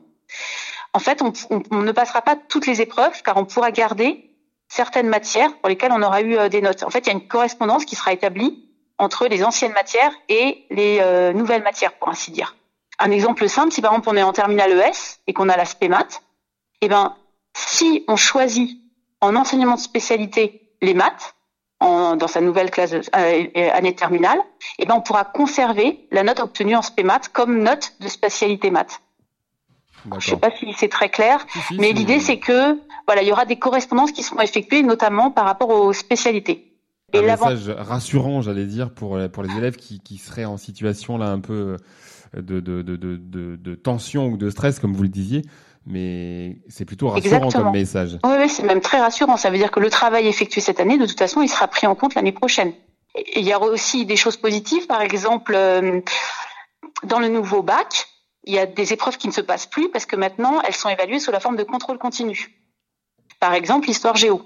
En 0.93 0.99
fait, 0.99 1.21
on, 1.21 1.33
on, 1.49 1.63
on, 1.71 1.81
ne 1.81 1.91
passera 1.91 2.21
pas 2.21 2.35
toutes 2.35 2.67
les 2.67 2.81
épreuves 2.81 3.21
car 3.23 3.35
on 3.37 3.45
pourra 3.45 3.71
garder 3.71 4.31
certaines 4.67 5.07
matières 5.07 5.57
pour 5.57 5.69
lesquelles 5.69 5.91
on 5.91 6.03
aura 6.03 6.21
eu 6.21 6.37
euh, 6.37 6.47
des 6.47 6.61
notes. 6.61 6.83
En 6.83 6.89
fait, 6.89 6.99
il 6.99 7.07
y 7.07 7.09
a 7.09 7.13
une 7.13 7.27
correspondance 7.27 7.85
qui 7.85 7.95
sera 7.95 8.13
établie 8.13 8.64
entre 8.97 9.27
les 9.27 9.43
anciennes 9.43 9.73
matières 9.73 10.13
et 10.29 10.65
les 10.69 10.99
euh, 11.01 11.33
nouvelles 11.33 11.63
matières, 11.63 11.93
pour 11.93 12.09
ainsi 12.09 12.31
dire. 12.31 12.55
Un 12.99 13.11
exemple 13.11 13.47
simple, 13.49 13.71
si 13.71 13.81
par 13.81 13.91
exemple 13.91 14.09
on 14.09 14.15
est 14.15 14.23
en 14.23 14.33
terminale 14.33 14.71
ES 14.71 15.19
et 15.27 15.33
qu'on 15.33 15.49
a 15.49 15.57
l'aspect 15.57 15.89
maths, 15.89 16.23
eh 16.81 16.87
ben, 16.87 17.15
si 17.53 18.05
on 18.07 18.15
choisit 18.15 18.79
en 19.21 19.35
enseignement 19.35 19.75
de 19.75 19.79
spécialité 19.79 20.61
les 20.81 20.93
maths, 20.93 21.35
en, 21.81 22.15
dans 22.15 22.27
sa 22.27 22.39
nouvelle 22.39 22.71
classe 22.71 22.93
euh, 22.93 22.99
euh, 23.15 23.69
année 23.73 23.93
terminale, 23.95 24.39
eh 24.79 24.85
ben, 24.85 24.95
on 24.95 25.01
pourra 25.01 25.25
conserver 25.25 26.07
la 26.11 26.23
note 26.23 26.39
obtenue 26.39 26.75
en 26.75 26.81
spé 26.81 27.03
maths 27.03 27.29
comme 27.29 27.61
note 27.61 27.93
de 27.99 28.07
spécialité 28.07 28.71
maths. 28.71 29.01
Je 30.19 30.29
sais 30.29 30.37
pas 30.37 30.51
si 30.51 30.71
c'est 30.77 30.87
très 30.87 31.09
clair, 31.09 31.45
mais 31.71 31.91
l'idée 31.91 32.19
c'est 32.19 32.37
que 32.37 32.79
voilà, 33.07 33.23
il 33.23 33.27
y 33.27 33.31
aura 33.31 33.45
des 33.45 33.57
correspondances 33.57 34.11
qui 34.11 34.21
seront 34.21 34.39
effectuées, 34.39 34.83
notamment 34.83 35.31
par 35.31 35.45
rapport 35.45 35.69
aux 35.69 35.93
spécialités 35.93 36.74
un 37.17 37.21
message 37.21 37.69
rassurant, 37.69 38.41
j'allais 38.41 38.65
dire, 38.65 38.91
pour 38.91 39.19
pour 39.31 39.43
les 39.43 39.55
élèves 39.57 39.75
qui, 39.75 39.99
qui 39.99 40.17
seraient 40.17 40.45
en 40.45 40.57
situation 40.57 41.17
là 41.17 41.27
un 41.27 41.39
peu 41.39 41.77
de 42.35 42.59
de, 42.59 42.81
de, 42.81 42.95
de, 42.95 43.55
de 43.55 43.75
tension 43.75 44.27
ou 44.27 44.37
de 44.37 44.49
stress, 44.49 44.79
comme 44.79 44.93
vous 44.93 45.03
le 45.03 45.09
disiez. 45.09 45.43
mais 45.85 46.57
c'est 46.67 46.85
plutôt 46.85 47.09
rassurant 47.09 47.49
comme 47.51 47.71
message. 47.71 48.17
Oui, 48.23 48.31
oui 48.39 48.49
c'est 48.49 48.63
même 48.63 48.81
très 48.81 48.99
rassurant. 48.99 49.37
Ça 49.37 49.49
veut 49.49 49.57
dire 49.57 49.71
que 49.71 49.79
le 49.79 49.89
travail 49.89 50.27
effectué 50.27 50.61
cette 50.61 50.79
année, 50.79 50.97
de 50.97 51.05
toute 51.05 51.19
façon, 51.19 51.41
il 51.41 51.47
sera 51.49 51.67
pris 51.67 51.87
en 51.87 51.95
compte 51.95 52.15
l'année 52.15 52.31
prochaine. 52.31 52.73
Et 53.15 53.39
il 53.39 53.47
y 53.47 53.53
aura 53.53 53.67
aussi 53.67 54.05
des 54.05 54.15
choses 54.17 54.35
positives, 54.37 54.87
par 54.87 55.01
exemple, 55.01 55.53
euh, 55.55 56.01
dans 57.03 57.19
le 57.19 57.29
nouveau 57.29 57.61
bac, 57.61 58.07
il 58.43 58.53
y 58.53 58.59
a 58.59 58.65
des 58.65 58.93
épreuves 58.93 59.17
qui 59.17 59.27
ne 59.27 59.33
se 59.33 59.41
passent 59.41 59.67
plus 59.67 59.89
parce 59.89 60.05
que 60.05 60.15
maintenant, 60.15 60.61
elles 60.67 60.75
sont 60.75 60.89
évaluées 60.89 61.19
sous 61.19 61.31
la 61.31 61.39
forme 61.39 61.55
de 61.55 61.63
contrôle 61.63 61.97
continu. 61.97 62.59
Par 63.39 63.53
exemple, 63.53 63.87
l'histoire 63.87 64.15
géo. 64.15 64.41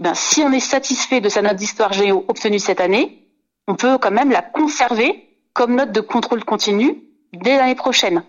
Ben, 0.00 0.14
si 0.14 0.40
on 0.40 0.50
est 0.50 0.60
satisfait 0.60 1.20
de 1.20 1.28
sa 1.28 1.42
note 1.42 1.56
d'histoire 1.56 1.92
géo 1.92 2.24
obtenue 2.26 2.58
cette 2.58 2.80
année, 2.80 3.28
on 3.68 3.74
peut 3.74 3.98
quand 3.98 4.10
même 4.10 4.30
la 4.30 4.40
conserver 4.40 5.28
comme 5.52 5.74
note 5.74 5.92
de 5.92 6.00
contrôle 6.00 6.42
continu 6.42 7.02
dès 7.34 7.58
l'année 7.58 7.74
prochaine. 7.74 8.24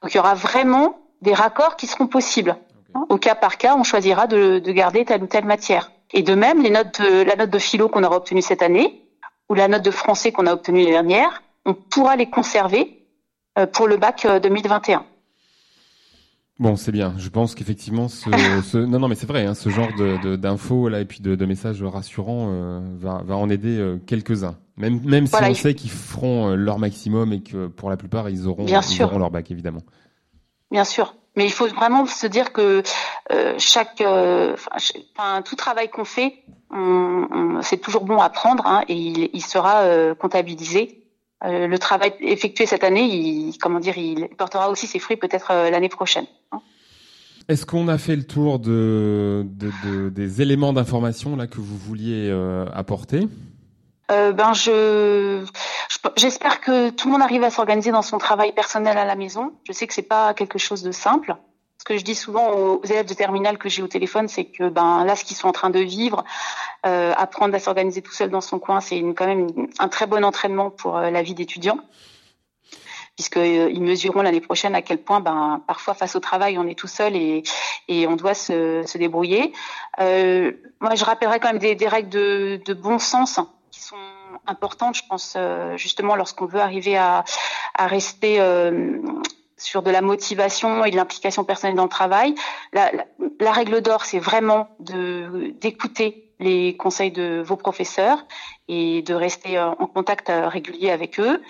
Donc 0.00 0.14
il 0.14 0.16
y 0.16 0.20
aura 0.20 0.34
vraiment 0.34 0.96
des 1.22 1.34
raccords 1.34 1.76
qui 1.76 1.88
seront 1.88 2.06
possibles. 2.06 2.56
Au 3.08 3.18
cas 3.18 3.34
par 3.34 3.58
cas, 3.58 3.74
on 3.76 3.82
choisira 3.82 4.28
de, 4.28 4.60
garder 4.70 5.04
telle 5.04 5.24
ou 5.24 5.26
telle 5.26 5.44
matière. 5.44 5.90
Et 6.12 6.22
de 6.22 6.34
même, 6.36 6.62
les 6.62 6.70
notes 6.70 7.00
la 7.00 7.34
note 7.34 7.50
de 7.50 7.58
philo 7.58 7.88
qu'on 7.88 8.04
aura 8.04 8.16
obtenue 8.16 8.40
cette 8.40 8.62
année 8.62 9.02
ou 9.48 9.54
la 9.54 9.66
note 9.66 9.82
de 9.82 9.90
français 9.90 10.30
qu'on 10.30 10.46
a 10.46 10.52
obtenue 10.52 10.80
l'année 10.80 10.92
dernière, 10.92 11.42
on 11.64 11.74
pourra 11.74 12.14
les 12.14 12.30
conserver 12.30 13.06
euh, 13.58 13.66
pour 13.66 13.88
le 13.88 13.96
bac 13.96 14.24
2021. 14.24 15.04
Euh, 16.60 16.64
bon, 16.64 16.76
c'est 16.76 16.92
bien. 16.92 17.14
Je 17.18 17.28
pense 17.28 17.54
qu'effectivement, 17.54 18.08
ce, 18.08 18.78
non, 18.78 18.98
non, 18.98 19.08
mais 19.08 19.14
c'est 19.14 19.26
vrai, 19.26 19.46
hein, 19.46 19.54
ce 19.54 19.68
genre 19.68 19.92
de, 19.96 20.36
d'infos 20.36 20.88
là 20.88 21.00
et 21.00 21.04
puis 21.04 21.20
de, 21.20 21.46
messages 21.46 21.82
rassurants 21.82 22.48
euh, 22.50 22.80
va, 22.98 23.22
va 23.24 23.36
en 23.36 23.48
aider 23.48 23.96
quelques-uns. 24.06 24.56
Même, 24.76 25.00
même 25.04 25.26
si 25.26 25.34
on 25.42 25.54
sait 25.54 25.74
qu'ils 25.74 25.90
feront 25.90 26.54
leur 26.54 26.78
maximum 26.78 27.32
et 27.32 27.42
que 27.42 27.66
pour 27.66 27.90
la 27.90 27.96
plupart 27.96 28.28
ils 28.30 28.46
auront, 28.46 28.66
ils 28.66 29.02
auront 29.02 29.18
leur 29.18 29.30
bac 29.30 29.50
évidemment. 29.50 29.82
Bien 30.70 30.84
sûr. 30.84 31.14
Mais 31.38 31.44
il 31.44 31.52
faut 31.52 31.68
vraiment 31.68 32.04
se 32.04 32.26
dire 32.26 32.52
que 32.52 32.82
euh, 33.30 33.54
chaque, 33.58 34.00
euh, 34.00 34.56
enfin, 35.16 35.42
tout 35.42 35.54
travail 35.54 35.88
qu'on 35.88 36.04
fait, 36.04 36.42
c'est 37.62 37.80
toujours 37.80 38.04
bon 38.04 38.18
à 38.18 38.28
prendre 38.28 38.66
hein, 38.66 38.82
et 38.88 38.94
il, 38.94 39.30
il 39.32 39.44
sera 39.44 39.82
euh, 39.82 40.16
comptabilisé. 40.16 41.04
Le 41.42 41.76
travail 41.76 42.14
effectué 42.20 42.66
cette 42.66 42.84
année, 42.84 43.04
il, 43.04 43.58
comment 43.58 43.80
dire, 43.80 43.96
il 43.96 44.28
portera 44.36 44.70
aussi 44.70 44.86
ses 44.86 44.98
fruits 44.98 45.16
peut-être 45.16 45.52
l'année 45.70 45.88
prochaine. 45.88 46.26
Hein. 46.52 46.60
Est-ce 47.48 47.64
qu'on 47.64 47.88
a 47.88 47.96
fait 47.96 48.16
le 48.16 48.24
tour 48.24 48.58
de, 48.58 49.46
de, 49.46 49.70
de 49.84 50.08
des 50.10 50.42
éléments 50.42 50.72
d'information 50.72 51.34
là 51.36 51.46
que 51.46 51.60
vous 51.60 51.78
vouliez 51.78 52.30
apporter? 52.74 53.28
Ben 54.08 54.52
je 54.52 55.44
J'espère 56.16 56.60
que 56.60 56.90
tout 56.90 57.08
le 57.08 57.12
monde 57.12 57.22
arrive 57.22 57.42
à 57.42 57.50
s'organiser 57.50 57.90
dans 57.90 58.02
son 58.02 58.18
travail 58.18 58.52
personnel 58.52 58.98
à 58.98 59.04
la 59.04 59.16
maison. 59.16 59.52
Je 59.64 59.72
sais 59.72 59.86
que 59.86 59.94
c'est 59.94 60.02
pas 60.02 60.34
quelque 60.34 60.58
chose 60.58 60.82
de 60.82 60.92
simple. 60.92 61.36
Que 61.88 61.96
je 61.96 62.04
dis 62.04 62.14
souvent 62.14 62.50
aux 62.50 62.84
élèves 62.84 63.06
de 63.06 63.14
terminale 63.14 63.56
que 63.56 63.70
j'ai 63.70 63.80
au 63.82 63.88
téléphone, 63.88 64.28
c'est 64.28 64.44
que 64.44 64.68
ben 64.68 65.06
là, 65.06 65.16
ce 65.16 65.24
qu'ils 65.24 65.38
sont 65.38 65.48
en 65.48 65.52
train 65.52 65.70
de 65.70 65.78
vivre, 65.78 66.22
euh, 66.84 67.14
apprendre 67.16 67.54
à 67.54 67.58
s'organiser 67.58 68.02
tout 68.02 68.12
seul 68.12 68.28
dans 68.28 68.42
son 68.42 68.58
coin, 68.58 68.80
c'est 68.80 68.98
quand 69.16 69.24
même 69.24 69.48
un 69.78 69.88
très 69.88 70.06
bon 70.06 70.22
entraînement 70.22 70.68
pour 70.68 70.98
euh, 70.98 71.08
la 71.08 71.22
vie 71.22 71.32
d'étudiant 71.32 71.78
puisqu'ils 73.16 73.40
euh, 73.40 73.80
mesureront 73.80 74.20
l'année 74.20 74.42
prochaine 74.42 74.74
à 74.74 74.82
quel 74.82 74.98
point, 74.98 75.20
ben, 75.20 75.62
parfois 75.66 75.94
face 75.94 76.14
au 76.14 76.20
travail, 76.20 76.58
on 76.58 76.66
est 76.66 76.78
tout 76.78 76.88
seul 76.88 77.16
et, 77.16 77.42
on 78.06 78.16
doit 78.16 78.34
se, 78.34 78.98
débrouiller. 78.98 79.54
Moi, 79.98 80.94
je 80.94 81.04
rappellerai 81.06 81.40
quand 81.40 81.48
même 81.48 81.58
des, 81.58 81.88
règles 81.88 82.10
de, 82.10 82.74
bon 82.74 82.98
sens 82.98 83.40
qui 83.70 83.80
sont 83.80 83.96
importante, 84.46 84.94
je 84.94 85.02
pense, 85.08 85.38
justement, 85.76 86.16
lorsqu'on 86.16 86.44
veut 86.44 86.60
arriver 86.60 86.98
à, 86.98 87.24
rester 87.78 88.38
sur 89.58 89.82
de 89.82 89.90
la 89.90 90.00
motivation 90.00 90.84
et 90.84 90.90
de 90.90 90.96
l'implication 90.96 91.44
personnelle 91.44 91.76
dans 91.76 91.84
le 91.84 91.88
travail. 91.88 92.34
La, 92.72 92.90
règle 93.52 93.82
d'or, 93.82 94.04
c'est 94.04 94.18
vraiment 94.18 94.68
d'écouter 94.80 96.32
les 96.40 96.76
conseils 96.76 97.10
de 97.10 97.42
vos 97.44 97.56
professeurs 97.56 98.24
et 98.68 99.02
de 99.02 99.14
rester 99.14 99.58
euh, 99.58 99.70
en 99.70 99.86
contact 99.86 100.30
régulier 100.30 100.90
avec 100.90 101.18
eux 101.18 101.42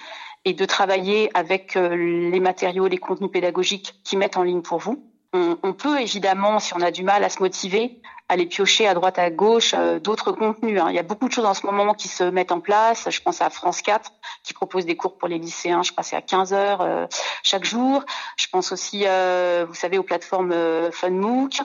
et 0.45 0.55
de 0.55 0.65
travailler 0.65 1.31
avec 1.35 1.75
les 1.75 2.41
matériaux, 2.41 2.87
les 2.87 2.97
contenus 2.97 3.31
pédagogiques 3.31 3.95
qui 4.03 4.17
mettent 4.17 4.39
en 4.39 4.45
ligne 4.45 4.63
pour 4.63 4.79
vous. 4.79 5.05
On 5.35 5.75
peut 5.75 6.01
évidemment, 6.01 6.59
si 6.59 6.73
on 6.75 6.81
a 6.81 6.91
du 6.91 7.03
mal 7.03 7.23
à 7.23 7.29
se 7.29 7.43
motiver, 7.43 8.01
aller 8.29 8.47
piocher 8.47 8.87
à 8.87 8.95
droite 8.95 9.19
à 9.19 9.31
gauche 9.31 9.75
euh, 9.75 9.99
d'autres 9.99 10.33
contenus. 10.33 10.81
Hein. 10.81 10.89
Il 10.91 10.95
y 10.95 10.99
a 10.99 11.03
beaucoup 11.03 11.29
de 11.29 11.33
choses 11.33 11.47
en 11.47 11.55
ce 11.55 11.65
moment 11.67 11.95
qui 11.95 12.09
se 12.09 12.25
mettent 12.25 12.53
en 12.53 12.61
place. 12.61 13.09
Je 13.11 13.21
pense 13.23 13.41
à 13.41 13.49
France 13.49 13.81
4 13.83 14.13
qui 14.45 14.53
propose 14.53 14.85
des 14.85 14.97
cours 14.97 15.17
pour 15.17 15.29
les 15.29 15.39
lycéens. 15.39 15.83
Je 15.83 15.93
c'est 16.03 16.17
à 16.17 16.21
15 16.21 16.53
heures 16.53 16.83
euh, 16.83 17.07
chaque 17.43 17.65
jour. 17.65 18.05
Je 18.37 18.47
pense 18.49 18.71
aussi, 18.73 19.05
euh, 19.07 19.65
vous 19.67 19.75
savez, 19.75 19.99
aux 19.99 20.03
plateformes 20.03 20.55
FunMOOC, 20.93 21.61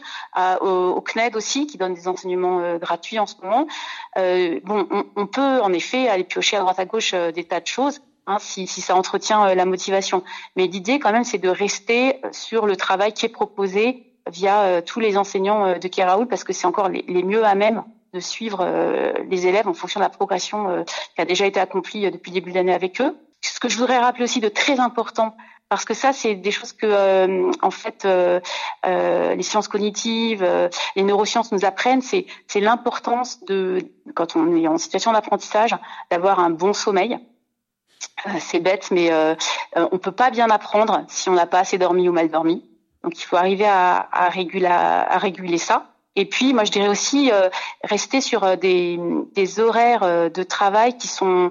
au, 0.62 1.02
CNED 1.02 1.36
aussi 1.36 1.68
qui 1.68 1.78
donne 1.78 1.94
des 1.94 2.08
enseignements 2.08 2.78
gratuits 2.78 3.20
en 3.20 3.26
ce 3.26 3.36
moment. 3.42 3.68
bon, 4.16 4.88
on, 4.90 5.06
on, 5.16 5.28
peut 5.28 5.62
en 5.62 5.72
effet 5.74 6.08
aller 6.08 6.24
piocher 6.24 6.58
à 6.58 6.62
droite 6.62 6.80
à 6.80 6.86
gauche 6.86 7.14
des 7.14 7.44
tas 7.44 7.60
de 7.60 7.68
choses. 7.68 8.02
Hein, 8.26 8.38
si, 8.40 8.68
si, 8.68 8.82
ça 8.82 8.96
entretient 8.96 9.54
la 9.54 9.66
motivation. 9.66 10.24
Mais 10.56 10.68
l'idée 10.68 11.00
quand 11.00 11.12
même, 11.12 11.26
c'est 11.26 11.38
de 11.38 11.50
rester 11.50 12.22
sur 12.32 12.66
le 12.66 12.76
travail 12.76 13.14
qui 13.14 13.26
est 13.26 13.30
proposé 13.30 14.13
via 14.32 14.62
euh, 14.62 14.82
tous 14.82 15.00
les 15.00 15.18
enseignants 15.18 15.66
euh, 15.66 15.78
de 15.78 15.88
Keraoul 15.88 16.28
parce 16.28 16.44
que 16.44 16.54
c'est 16.54 16.68
encore 16.68 16.90
les, 16.90 17.04
mieux 17.24 17.44
à 17.44 17.56
même 17.56 17.84
de 18.14 18.20
suivre 18.20 18.60
euh, 18.62 19.14
les 19.30 19.48
élèves 19.48 19.68
en 19.68 19.74
fonction 19.74 20.00
de 20.00 20.06
la 20.06 20.10
progression 20.10 20.86
qui 21.16 21.22
a 21.22 21.26
déjà 21.26 21.46
été 21.46 21.60
accomplie 21.60 22.10
depuis 22.12 22.32
le 22.32 22.36
début 22.36 22.52
de 22.52 22.56
l'année 22.56 22.74
avec 22.74 23.02
eux. 23.02 23.18
Ce 23.42 23.60
que 23.60 23.70
je 23.70 23.78
voudrais 23.78 23.98
rappeler 23.98 24.24
aussi 24.24 24.40
de 24.40 24.50
très 24.50 24.80
important, 24.80 25.36
parce 25.68 25.84
que 25.84 25.94
ça, 25.94 26.14
c'est 26.14 26.36
des 26.36 26.52
choses 26.52 26.72
que, 26.72 27.52
en 27.62 27.72
fait, 27.72 28.08
les 28.86 29.44
sciences 29.44 29.68
cognitives, 29.68 30.48
les 30.96 31.04
neurosciences 31.04 31.52
nous 31.52 31.66
apprennent, 31.66 32.02
c'est 32.02 32.26
l'importance 32.56 33.44
de, 33.44 33.80
quand 34.16 34.38
on 34.38 34.56
est 34.56 34.68
en 34.68 34.78
situation 34.78 35.12
d'apprentissage, 35.12 35.76
d'avoir 36.10 36.40
un 36.40 36.52
bon 36.52 36.72
sommeil. 36.72 37.18
c'est 38.40 38.62
bête, 38.62 38.92
mais 38.92 39.12
on 39.76 39.98
peut 39.98 40.14
pas 40.14 40.30
bien 40.30 40.50
apprendre 40.50 41.04
si 41.10 41.28
on 41.28 41.34
n'a 41.34 41.48
pas 41.48 41.60
assez 41.60 41.78
dormi 41.78 42.08
ou 42.08 42.14
mal 42.14 42.30
dormi. 42.30 42.64
Donc 43.04 43.20
il 43.20 43.26
faut 43.26 43.36
arriver 43.36 43.66
à, 43.66 44.30
réguler, 44.30 45.58
ça. 45.58 45.88
Et 46.16 46.26
puis, 46.26 46.54
moi, 46.54 46.64
je 46.64 46.72
dirais 46.72 46.88
aussi 46.88 47.32
euh, 47.32 47.50
rester 47.84 48.22
sur 48.22 48.44
euh, 48.44 48.56
des, 48.56 49.60
horaires 49.60 50.04
euh, 50.04 50.30
de 50.30 50.44
travail 50.44 50.96
qui 50.98 51.08
sont 51.08 51.50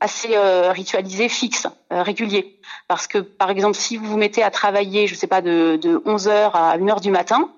assez 0.00 0.36
ritualisés, 0.70 1.28
fixes, 1.28 1.68
réguliers. 1.90 2.58
Parce 2.88 3.06
que, 3.06 3.18
par 3.18 3.50
exemple, 3.50 3.76
si 3.76 3.96
vous 3.96 4.06
vous 4.06 4.16
mettez 4.16 4.42
à 4.42 4.50
travailler, 4.50 5.06
je 5.06 5.14
sais 5.14 5.26
pas, 5.26 5.40
de, 5.40 5.78
de 5.80 6.02
11 6.04 6.28
heures 6.28 6.56
à 6.56 6.72
1 6.72 6.88
heure 6.88 7.00
du 7.00 7.10
matin, 7.10 7.50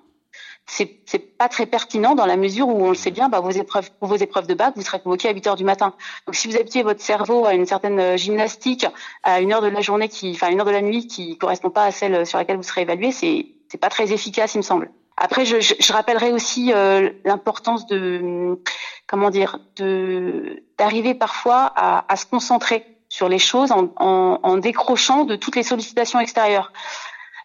c'est 0.67 0.99
c'est 1.05 1.37
pas 1.37 1.47
très 1.47 1.65
pertinent 1.65 2.13
dans 2.13 2.25
la 2.25 2.35
mesure 2.35 2.67
où 2.67 2.83
on 2.85 2.89
le 2.89 2.95
sait 2.95 3.11
bien, 3.11 3.29
bah, 3.29 3.39
vos 3.39 3.51
épreuves 3.51 3.89
pour 3.99 4.09
vos 4.09 4.17
épreuves 4.17 4.47
de 4.47 4.53
bac, 4.53 4.73
vous 4.75 4.81
serez 4.83 4.99
convoqué 4.99 5.29
à 5.29 5.31
8 5.31 5.47
heures 5.47 5.55
du 5.55 5.63
matin. 5.63 5.93
Donc 6.25 6.35
si 6.35 6.47
vous 6.47 6.57
habituez 6.57 6.83
votre 6.83 7.01
cerveau 7.01 7.45
à 7.45 7.53
une 7.53 7.65
certaine 7.65 7.99
euh, 7.99 8.17
gymnastique 8.17 8.85
à 9.23 9.39
une 9.39 9.53
heure 9.53 9.61
de 9.61 9.67
la 9.67 9.81
journée 9.81 10.09
qui, 10.09 10.31
enfin 10.31 10.49
une 10.49 10.59
heure 10.59 10.65
de 10.65 10.71
la 10.71 10.81
nuit 10.81 11.07
qui 11.07 11.37
correspond 11.37 11.69
pas 11.69 11.85
à 11.85 11.91
celle 11.91 12.25
sur 12.25 12.37
laquelle 12.37 12.57
vous 12.57 12.63
serez 12.63 12.81
évalué, 12.81 13.11
c'est 13.11 13.47
c'est 13.69 13.77
pas 13.77 13.89
très 13.89 14.13
efficace, 14.13 14.55
il 14.55 14.59
me 14.59 14.63
semble. 14.63 14.89
Après, 15.17 15.45
je, 15.45 15.59
je, 15.59 15.73
je 15.79 15.93
rappellerai 15.93 16.31
aussi 16.31 16.71
euh, 16.73 17.09
l'importance 17.25 17.87
de 17.87 18.59
comment 19.07 19.29
dire 19.29 19.59
de 19.75 20.63
d'arriver 20.77 21.15
parfois 21.15 21.71
à, 21.75 22.05
à, 22.11 22.15
se 22.15 22.25
concentrer 22.25 22.85
sur 23.09 23.27
les 23.27 23.39
choses 23.39 23.71
en, 23.71 23.91
en, 23.97 24.39
en 24.43 24.57
décrochant 24.57 25.23
de 25.23 25.35
toutes 25.35 25.55
les 25.55 25.63
sollicitations 25.63 26.19
extérieures. 26.19 26.71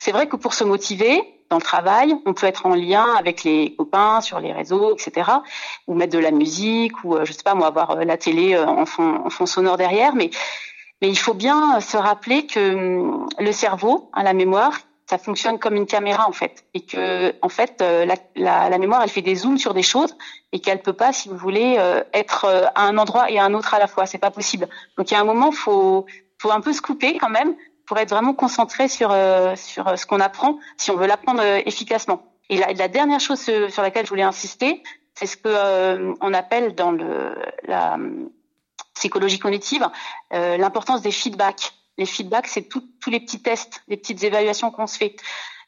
C'est 0.00 0.12
vrai 0.12 0.28
que 0.28 0.36
pour 0.36 0.52
se 0.52 0.64
motiver, 0.64 1.22
dans 1.52 1.60
travail. 1.60 2.16
On 2.26 2.32
peut 2.32 2.46
être 2.46 2.66
en 2.66 2.74
lien 2.74 3.06
avec 3.18 3.44
les 3.44 3.74
copains 3.76 4.20
sur 4.20 4.40
les 4.40 4.52
réseaux, 4.52 4.94
etc. 4.94 5.30
Ou 5.86 5.94
mettre 5.94 6.12
de 6.12 6.18
la 6.18 6.30
musique, 6.30 7.04
ou 7.04 7.14
euh, 7.14 7.24
je 7.24 7.32
sais 7.32 7.42
pas 7.42 7.54
moi, 7.54 7.66
avoir 7.66 7.90
euh, 7.92 8.04
la 8.04 8.16
télé 8.16 8.54
euh, 8.54 8.66
en 8.66 8.86
fond, 8.86 9.46
sonore 9.46 9.76
derrière. 9.76 10.14
Mais, 10.14 10.30
mais 11.00 11.08
il 11.08 11.18
faut 11.18 11.34
bien 11.34 11.80
se 11.80 11.96
rappeler 11.96 12.46
que 12.46 12.74
hum, 12.74 13.28
le 13.38 13.52
cerveau, 13.52 14.10
hein, 14.14 14.22
la 14.22 14.32
mémoire, 14.32 14.80
ça 15.10 15.18
fonctionne 15.18 15.58
comme 15.58 15.76
une 15.76 15.84
caméra 15.84 16.26
en 16.26 16.32
fait, 16.32 16.64
et 16.72 16.80
que 16.86 17.34
en 17.42 17.50
fait 17.50 17.84
la 18.34 18.78
mémoire, 18.78 19.02
elle 19.02 19.10
fait 19.10 19.20
des 19.20 19.34
zooms 19.34 19.58
sur 19.58 19.74
des 19.74 19.82
choses 19.82 20.16
et 20.52 20.60
qu'elle 20.60 20.80
peut 20.80 20.94
pas, 20.94 21.12
si 21.12 21.28
vous 21.28 21.36
voulez, 21.36 21.76
être 22.14 22.46
à 22.74 22.84
un 22.84 22.96
endroit 22.96 23.30
et 23.30 23.38
à 23.38 23.44
un 23.44 23.52
autre 23.52 23.74
à 23.74 23.78
la 23.78 23.88
fois. 23.88 24.06
C'est 24.06 24.16
pas 24.16 24.30
possible. 24.30 24.68
Donc 24.96 25.10
il 25.10 25.14
y 25.14 25.16
a 25.18 25.20
un 25.20 25.24
moment, 25.24 25.52
faut 25.52 26.06
faut 26.40 26.50
un 26.50 26.62
peu 26.62 26.72
se 26.72 26.80
couper 26.80 27.18
quand 27.18 27.28
même 27.28 27.54
pour 27.86 27.98
être 27.98 28.10
vraiment 28.10 28.34
concentré 28.34 28.88
sur 28.88 29.10
euh, 29.10 29.56
sur 29.56 29.88
euh, 29.88 29.96
ce 29.96 30.06
qu'on 30.06 30.20
apprend 30.20 30.58
si 30.76 30.90
on 30.90 30.96
veut 30.96 31.06
l'apprendre 31.06 31.42
euh, 31.42 31.60
efficacement. 31.66 32.22
Et 32.48 32.58
la, 32.58 32.72
la, 32.72 32.88
dernière 32.88 33.20
chose 33.20 33.40
sur 33.40 33.82
laquelle 33.82 34.04
je 34.04 34.10
voulais 34.10 34.22
insister, 34.22 34.82
c'est 35.14 35.26
ce 35.26 35.36
que 35.36 36.14
on 36.20 36.34
appelle 36.34 36.74
dans 36.74 36.90
le 36.90 37.34
la 37.66 37.96
psychologie 38.94 39.38
cognitive 39.38 39.88
l'importance 40.32 41.00
des 41.00 41.12
feedbacks. 41.12 41.72
Les 41.96 42.04
feedbacks, 42.04 42.48
c'est 42.48 42.68
tous 42.68 42.82
les 43.06 43.20
petits 43.20 43.40
tests, 43.40 43.82
les 43.88 43.96
petites 43.96 44.22
évaluations 44.24 44.70
qu'on 44.70 44.86
se 44.86 44.98
fait. 44.98 45.16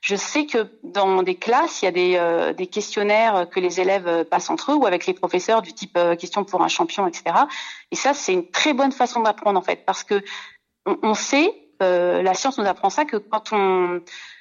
Je 0.03 0.17
sais 0.17 0.45
que 0.45 0.71
dans 0.83 1.23
des 1.23 1.37
classes, 1.37 1.81
il 1.81 1.85
y 1.87 1.89
a 1.89 1.93
des, 1.93 2.55
des, 2.55 2.67
questionnaires 2.67 3.49
que 3.51 3.61
les 3.61 3.81
élèves 3.81 4.25
passent 4.25 4.51
entre 4.51 4.73
eux 4.73 4.75
ou 4.75 4.85
avec 4.85 5.07
les 5.07 5.15
professeurs 5.15 5.63
du 5.63 5.73
type 5.73 5.99
question 6.19 6.45
pour 6.45 6.63
un 6.63 6.69
champion, 6.69 7.07
etc. 7.07 7.35
Et 7.93 7.97
ça, 7.97 8.13
c'est 8.13 8.35
une 8.35 8.51
très 8.51 8.75
bonne 8.75 8.93
façon 8.93 9.21
d'apprendre 9.21 9.59
en 9.59 9.63
fait, 9.63 9.87
parce 9.87 10.05
que 10.05 10.23
on 10.85 11.15
sait 11.15 11.64
la 11.81 12.35
science 12.35 12.59
nous 12.59 12.67
apprend 12.67 12.91
ça 12.91 13.05
que 13.05 13.17
quand 13.17 13.53
on 13.53 14.01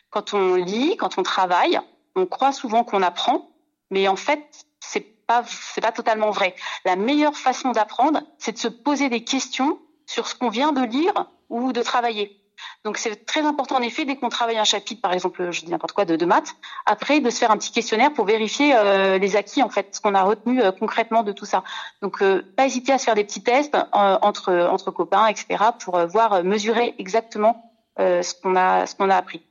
quand 0.09 0.35
on 0.35 0.55
lit, 0.55 0.95
quand 0.97 1.17
on 1.17 1.23
travaille, 1.23 1.79
on 2.15 2.27
croit 2.27 2.51
souvent 2.51 2.83
qu'on 2.83 3.01
apprend, 3.01 3.49
mais 3.89 4.07
en 4.07 4.15
fait, 4.15 4.65
c'est 4.79 5.01
pas 5.01 5.43
c'est 5.47 5.81
pas 5.81 5.91
totalement 5.91 6.29
vrai. 6.29 6.55
La 6.85 6.95
meilleure 6.95 7.35
façon 7.35 7.71
d'apprendre, 7.71 8.21
c'est 8.37 8.51
de 8.53 8.57
se 8.59 8.67
poser 8.67 9.09
des 9.09 9.23
questions 9.23 9.79
sur 10.05 10.27
ce 10.27 10.35
qu'on 10.35 10.49
vient 10.49 10.71
de 10.71 10.83
lire 10.83 11.31
ou 11.49 11.73
de 11.73 11.81
travailler. 11.81 12.42
Donc 12.83 12.97
c'est 12.97 13.25
très 13.25 13.41
important 13.41 13.77
en 13.77 13.81
effet 13.81 14.05
dès 14.05 14.15
qu'on 14.15 14.29
travaille 14.29 14.57
un 14.57 14.63
chapitre, 14.63 15.01
par 15.01 15.13
exemple, 15.13 15.51
je 15.51 15.63
dis 15.63 15.71
n'importe 15.71 15.93
quoi 15.93 16.05
de, 16.05 16.15
de, 16.15 16.25
maths, 16.25 16.55
après 16.85 17.19
de 17.21 17.29
se 17.29 17.37
faire 17.37 17.51
un 17.51 17.57
petit 17.57 17.71
questionnaire 17.71 18.13
pour 18.13 18.25
vérifier 18.25 18.73
euh, 18.75 19.17
les 19.17 19.35
acquis 19.35 19.63
en 19.63 19.69
fait, 19.69 19.87
ce 19.95 20.01
qu'on 20.01 20.15
a 20.15 20.23
retenu 20.23 20.61
euh, 20.61 20.71
concrètement 20.71 21.23
de 21.23 21.31
tout 21.31 21.45
ça. 21.45 21.63
Donc 22.01 22.21
euh, 22.21 22.43
pas 22.57 22.65
hésiter 22.65 22.91
à 22.91 22.97
se 22.97 23.05
faire 23.05 23.15
des 23.15 23.23
petits 23.23 23.43
tests 23.43 23.77
entre 23.93 24.53
entre 24.69 24.91
copains, 24.91 25.27
etc. 25.27 25.63
pour 25.79 25.97
voir 26.07 26.43
mesurer 26.43 26.95
exactement 26.97 27.71
ce 27.97 28.33
qu'on 28.41 28.55
a 28.55 28.85
ce 28.85 28.95
qu'on 28.95 29.09
a 29.09 29.15
appris. 29.15 29.41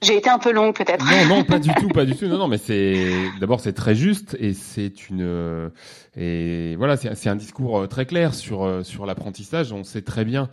J'ai 0.00 0.16
été 0.16 0.30
un 0.30 0.38
peu 0.38 0.52
longue 0.52 0.76
peut-être. 0.76 1.04
Non, 1.04 1.36
non, 1.36 1.44
pas 1.44 1.58
du 1.58 1.74
tout, 1.80 1.88
pas 1.88 2.04
du 2.04 2.14
tout. 2.14 2.26
Non, 2.26 2.38
non, 2.38 2.46
mais 2.46 2.58
c'est 2.58 3.30
d'abord 3.40 3.60
c'est 3.60 3.72
très 3.72 3.94
juste 3.94 4.36
et 4.38 4.54
c'est 4.54 5.08
une 5.08 5.70
et 6.16 6.76
voilà, 6.76 6.96
c'est 6.96 7.28
un 7.28 7.36
discours 7.36 7.88
très 7.88 8.06
clair 8.06 8.34
sur 8.34 8.84
sur 8.84 9.06
l'apprentissage. 9.06 9.72
On 9.72 9.82
sait 9.82 10.02
très 10.02 10.24
bien 10.24 10.50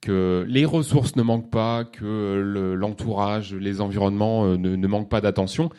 que 0.00 0.44
les 0.48 0.64
ressources 0.64 1.16
ne 1.16 1.22
manquent 1.22 1.50
pas, 1.50 1.84
que 1.84 2.74
l'entourage, 2.76 3.54
les 3.54 3.80
environnements 3.80 4.44
euh, 4.46 4.56
ne, 4.56 4.76
ne 4.76 4.86
manquent 4.86 5.10
pas 5.10 5.20
d'attention. 5.20 5.70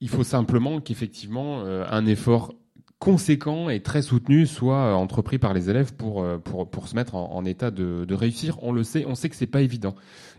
Il 0.00 0.08
faut 0.08 0.24
simplement 0.24 0.80
qu'effectivement 0.80 1.62
un 1.64 2.04
effort 2.04 2.52
conséquent 2.98 3.70
et 3.70 3.80
très 3.80 4.02
soutenu 4.02 4.46
soit 4.46 4.94
entrepris 4.94 5.38
par 5.38 5.54
les 5.54 5.70
élèves 5.70 5.94
pour 5.94 6.22
pour 6.44 6.68
pour 6.68 6.88
se 6.88 6.94
mettre 6.94 7.14
en, 7.14 7.32
en 7.32 7.44
état 7.46 7.70
de, 7.70 8.04
de 8.04 8.14
réussir. 8.14 8.58
On 8.62 8.72
le 8.72 8.82
sait, 8.82 9.06
on 9.06 9.14
sait 9.14 9.30
que 9.30 9.36
c'est 9.36 9.46
pas 9.46 9.62
évident. 9.62 9.94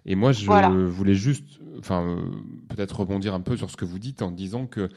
Et 0.06 0.16
moi, 0.16 0.32
je 0.32 0.46
voulais 0.86 1.16
juste, 1.16 1.60
enfin, 1.80 2.04
euh, 2.04 2.22
peut-être 2.70 3.02
rebondir 3.02 3.34
un 3.34 3.42
peu 3.42 3.58
sur 3.58 3.70
ce 3.70 3.76
que 3.76 3.84
vous 3.84 4.00
dites 4.00 4.22
en 4.22 4.32
disant 4.32 4.66
que 4.66 4.90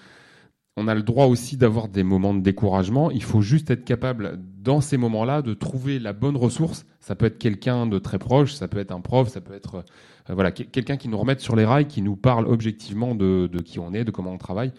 on 0.81 0.89
a 0.89 0.95
le 0.95 1.03
droit 1.03 1.27
aussi 1.27 1.59
d'avoir 1.59 1.89
des 1.89 2.03
moments 2.03 2.33
de 2.33 2.41
découragement. 2.41 3.11
Il 3.11 3.23
faut 3.23 3.43
juste 3.43 3.71
être 3.71 3.85
capable, 3.85 4.41
dans 4.63 4.81
ces 4.81 4.97
moments-là, 4.97 5.43
de 5.43 5.53
trouver 5.53 5.99
la 5.99 6.15
bonne 6.15 6.39
ressource. 6.39 6.87
Ça 7.01 7.15
peut 7.15 7.27
être 7.27 7.39
quelqu'un 7.39 7.87
de 7.87 7.99
très 7.99 8.19
proche, 8.19 8.55
ça 8.55 8.67
peut 8.67 8.79
être 8.79 8.91
un 8.91 9.03
prof, 9.03 9.29
ça 9.29 9.43
peut 9.43 9.53
être 9.53 9.85
euh, 10.31 10.35
voilà 10.35 10.51
quelqu'un 10.53 10.97
qui 10.97 11.09
nous 11.09 11.19
remette 11.19 11.41
sur 11.41 11.55
les 11.55 11.67
rails, 11.67 11.87
qui 11.87 12.01
nous 12.01 12.17
parle 12.17 12.47
objectivement 12.47 13.15
de, 13.15 13.49
qui 13.63 13.79
on 13.79 13.93
est, 13.93 14.05
de 14.05 14.11
comment 14.11 14.33
on 14.33 14.39
travaille. 14.39 14.73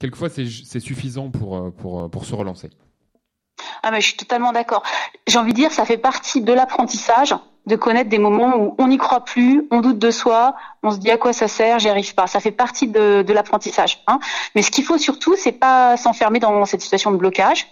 Quelquefois, 0.00 0.28
c'est 0.28 0.80
suffisant 0.80 1.30
pour, 1.30 1.56
euh, 1.56 1.70
pour, 1.70 2.10
pour 2.10 2.24
se 2.24 2.34
relancer. 2.34 2.70
Ah 3.82 3.90
mais 3.90 4.00
je 4.00 4.08
suis 4.08 4.16
totalement 4.16 4.52
d'accord. 4.52 4.82
J'ai 5.26 5.38
envie 5.38 5.52
de 5.52 5.56
dire, 5.56 5.72
ça 5.72 5.84
fait 5.84 5.98
partie 5.98 6.40
de 6.40 6.52
l'apprentissage 6.52 7.34
de 7.66 7.76
connaître 7.76 8.08
des 8.08 8.18
moments 8.18 8.56
où 8.56 8.74
on 8.78 8.88
n'y 8.88 8.96
croit 8.96 9.24
plus, 9.24 9.66
on 9.70 9.80
doute 9.80 9.98
de 9.98 10.10
soi, 10.10 10.54
on 10.82 10.90
se 10.90 10.98
dit 10.98 11.10
à 11.10 11.18
quoi 11.18 11.32
ça 11.32 11.46
sert, 11.46 11.78
j'y 11.78 11.88
arrive 11.88 12.14
pas. 12.14 12.26
Ça 12.26 12.40
fait 12.40 12.50
partie 12.50 12.88
de, 12.88 13.22
de 13.22 13.32
l'apprentissage. 13.32 14.02
Hein. 14.06 14.18
Mais 14.54 14.62
ce 14.62 14.70
qu'il 14.70 14.84
faut 14.84 14.98
surtout, 14.98 15.36
c'est 15.36 15.52
pas 15.52 15.96
s'enfermer 15.96 16.40
dans 16.40 16.64
cette 16.64 16.80
situation 16.80 17.10
de 17.10 17.16
blocage 17.16 17.66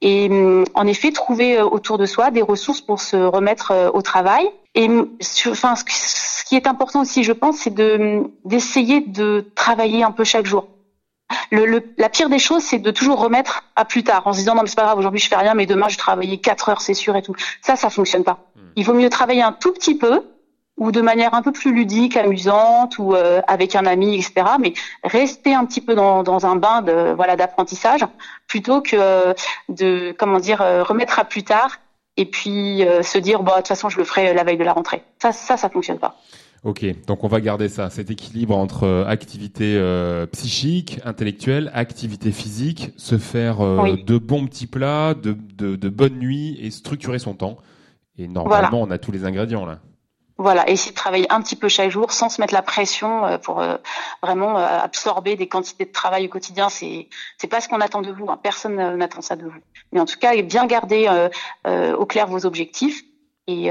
et 0.00 0.28
hum, 0.30 0.64
en 0.74 0.86
effet 0.86 1.12
trouver 1.12 1.58
euh, 1.58 1.64
autour 1.64 1.98
de 1.98 2.06
soi 2.06 2.30
des 2.30 2.42
ressources 2.42 2.80
pour 2.80 3.00
se 3.00 3.16
remettre 3.16 3.72
euh, 3.72 3.90
au 3.92 4.02
travail. 4.02 4.48
Et 4.74 4.88
hum, 4.88 5.10
enfin, 5.48 5.74
ce 5.76 6.44
qui 6.44 6.56
est 6.56 6.66
important 6.66 7.02
aussi, 7.02 7.22
je 7.22 7.32
pense, 7.32 7.58
c'est 7.58 7.74
de 7.74 7.96
hum, 7.98 8.30
d'essayer 8.44 9.00
de 9.00 9.50
travailler 9.54 10.02
un 10.02 10.12
peu 10.12 10.24
chaque 10.24 10.46
jour. 10.46 10.66
Le, 11.50 11.82
la 11.98 12.08
pire 12.08 12.28
des 12.28 12.38
choses, 12.38 12.62
c'est 12.62 12.78
de 12.78 12.90
toujours 12.90 13.20
remettre 13.20 13.64
à 13.74 13.84
plus 13.84 14.04
tard, 14.04 14.26
en 14.26 14.32
se 14.32 14.38
disant 14.38 14.54
non 14.54 14.62
mais 14.62 14.68
c'est 14.68 14.76
pas 14.76 14.84
grave, 14.84 14.98
aujourd'hui 14.98 15.20
je 15.20 15.28
fais 15.28 15.36
rien, 15.36 15.54
mais 15.54 15.66
demain 15.66 15.88
je 15.88 15.94
vais 15.94 15.98
travailler 15.98 16.38
quatre 16.38 16.68
heures, 16.68 16.80
c'est 16.80 16.94
sûr 16.94 17.16
et 17.16 17.22
tout. 17.22 17.34
Ça, 17.60 17.76
ça 17.76 17.90
fonctionne 17.90 18.24
pas. 18.24 18.38
Hmm. 18.54 18.60
Il 18.76 18.84
vaut 18.84 18.94
mieux 18.94 19.10
travailler 19.10 19.42
un 19.42 19.52
tout 19.52 19.72
petit 19.72 19.96
peu 19.96 20.22
ou 20.80 20.92
de 20.92 21.00
manière 21.00 21.34
un 21.34 21.42
peu 21.42 21.52
plus 21.52 21.72
ludique, 21.72 22.16
amusante 22.16 22.98
ou 22.98 23.14
euh, 23.14 23.42
avec 23.46 23.76
un 23.76 23.84
ami, 23.84 24.14
etc. 24.16 24.46
Mais 24.58 24.72
rester 25.04 25.54
un 25.54 25.64
petit 25.66 25.80
peu 25.80 25.94
dans, 25.94 26.22
dans 26.22 26.46
un 26.46 26.56
bain 26.56 26.80
de 26.82 27.12
voilà 27.14 27.36
d'apprentissage 27.36 28.04
plutôt 28.46 28.80
que 28.80 28.96
euh, 28.96 29.34
de 29.68 30.14
comment 30.18 30.38
dire 30.38 30.62
euh, 30.62 30.82
remettre 30.82 31.18
à 31.18 31.24
plus 31.24 31.44
tard 31.44 31.78
et 32.16 32.24
puis 32.24 32.82
se 33.02 33.18
dire 33.18 33.42
bon 33.42 33.52
de 33.52 33.56
toute 33.58 33.68
façon 33.68 33.88
je 33.88 33.98
le 33.98 34.04
ferai 34.04 34.34
la 34.34 34.42
veille 34.42 34.56
de 34.56 34.64
la 34.64 34.72
rentrée. 34.72 35.02
Ça 35.22 35.32
ça 35.32 35.56
ça 35.56 35.68
fonctionne 35.68 35.98
pas. 35.98 36.16
Ok, 36.62 36.84
donc 37.06 37.24
on 37.24 37.28
va 37.28 37.40
garder 37.40 37.70
ça, 37.70 37.88
cet 37.88 38.10
équilibre 38.10 38.54
entre 38.54 38.84
euh, 38.84 39.06
activité 39.06 39.76
euh, 39.78 40.26
psychique, 40.26 41.00
intellectuelle, 41.06 41.70
activité 41.72 42.32
physique, 42.32 42.92
se 42.98 43.16
faire 43.16 43.64
euh, 43.64 43.96
de 44.04 44.18
bons 44.18 44.46
petits 44.46 44.66
plats, 44.66 45.14
de, 45.14 45.34
de, 45.54 45.76
de, 45.76 45.88
bonnes 45.88 46.18
nuits 46.18 46.58
et 46.60 46.70
structurer 46.70 47.18
son 47.18 47.32
temps. 47.32 47.56
Et 48.18 48.28
normalement, 48.28 48.82
on 48.82 48.90
a 48.90 48.98
tous 48.98 49.10
les 49.10 49.24
ingrédients 49.24 49.64
là. 49.64 49.78
Voilà, 50.36 50.68
essayer 50.68 50.90
de 50.90 50.96
travailler 50.96 51.30
un 51.32 51.40
petit 51.40 51.56
peu 51.56 51.68
chaque 51.68 51.90
jour 51.90 52.12
sans 52.12 52.28
se 52.28 52.40
mettre 52.40 52.54
la 52.54 52.62
pression 52.62 53.38
pour 53.42 53.62
vraiment 54.22 54.56
absorber 54.56 55.36
des 55.36 55.48
quantités 55.48 55.84
de 55.84 55.92
travail 55.92 56.26
au 56.26 56.28
quotidien. 56.30 56.70
C'est 56.70 57.08
c'est 57.36 57.46
pas 57.46 57.60
ce 57.60 57.68
qu'on 57.68 57.80
attend 57.82 58.00
de 58.00 58.10
vous. 58.10 58.24
Hein. 58.30 58.38
Personne 58.42 58.96
n'attend 58.96 59.20
ça 59.20 59.36
de 59.36 59.44
vous. 59.44 59.60
Mais 59.92 60.00
en 60.00 60.06
tout 60.06 60.18
cas, 60.18 60.34
bien 60.40 60.64
garder 60.66 61.28
au 61.66 62.06
clair 62.06 62.26
vos 62.26 62.46
objectifs 62.46 63.02
et 63.48 63.70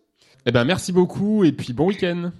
Eh 0.46 0.50
ben 0.50 0.64
merci 0.64 0.92
beaucoup 0.92 1.44
et 1.44 1.52
puis 1.52 1.74
bon 1.74 1.86
week-end. 1.86 2.32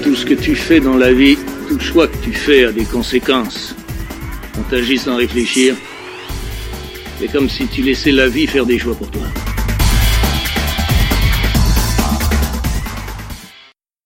Tout 0.00 0.14
ce 0.14 0.24
que 0.24 0.34
tu 0.34 0.54
fais 0.54 0.78
dans 0.78 0.96
la 0.96 1.12
vie, 1.12 1.36
tout 1.68 1.80
choix 1.80 2.06
que 2.06 2.16
tu 2.18 2.32
fais 2.32 2.66
a 2.66 2.72
des 2.72 2.84
conséquences. 2.84 3.74
On 4.56 4.62
t'agit 4.62 4.98
sans 4.98 5.16
réfléchir. 5.16 5.74
C'est 7.18 7.32
comme 7.32 7.48
si 7.48 7.66
tu 7.66 7.82
laissais 7.82 8.12
la 8.12 8.28
vie 8.28 8.46
faire 8.46 8.64
des 8.64 8.78
choix 8.78 8.94
pour 8.94 9.10
toi. 9.10 9.22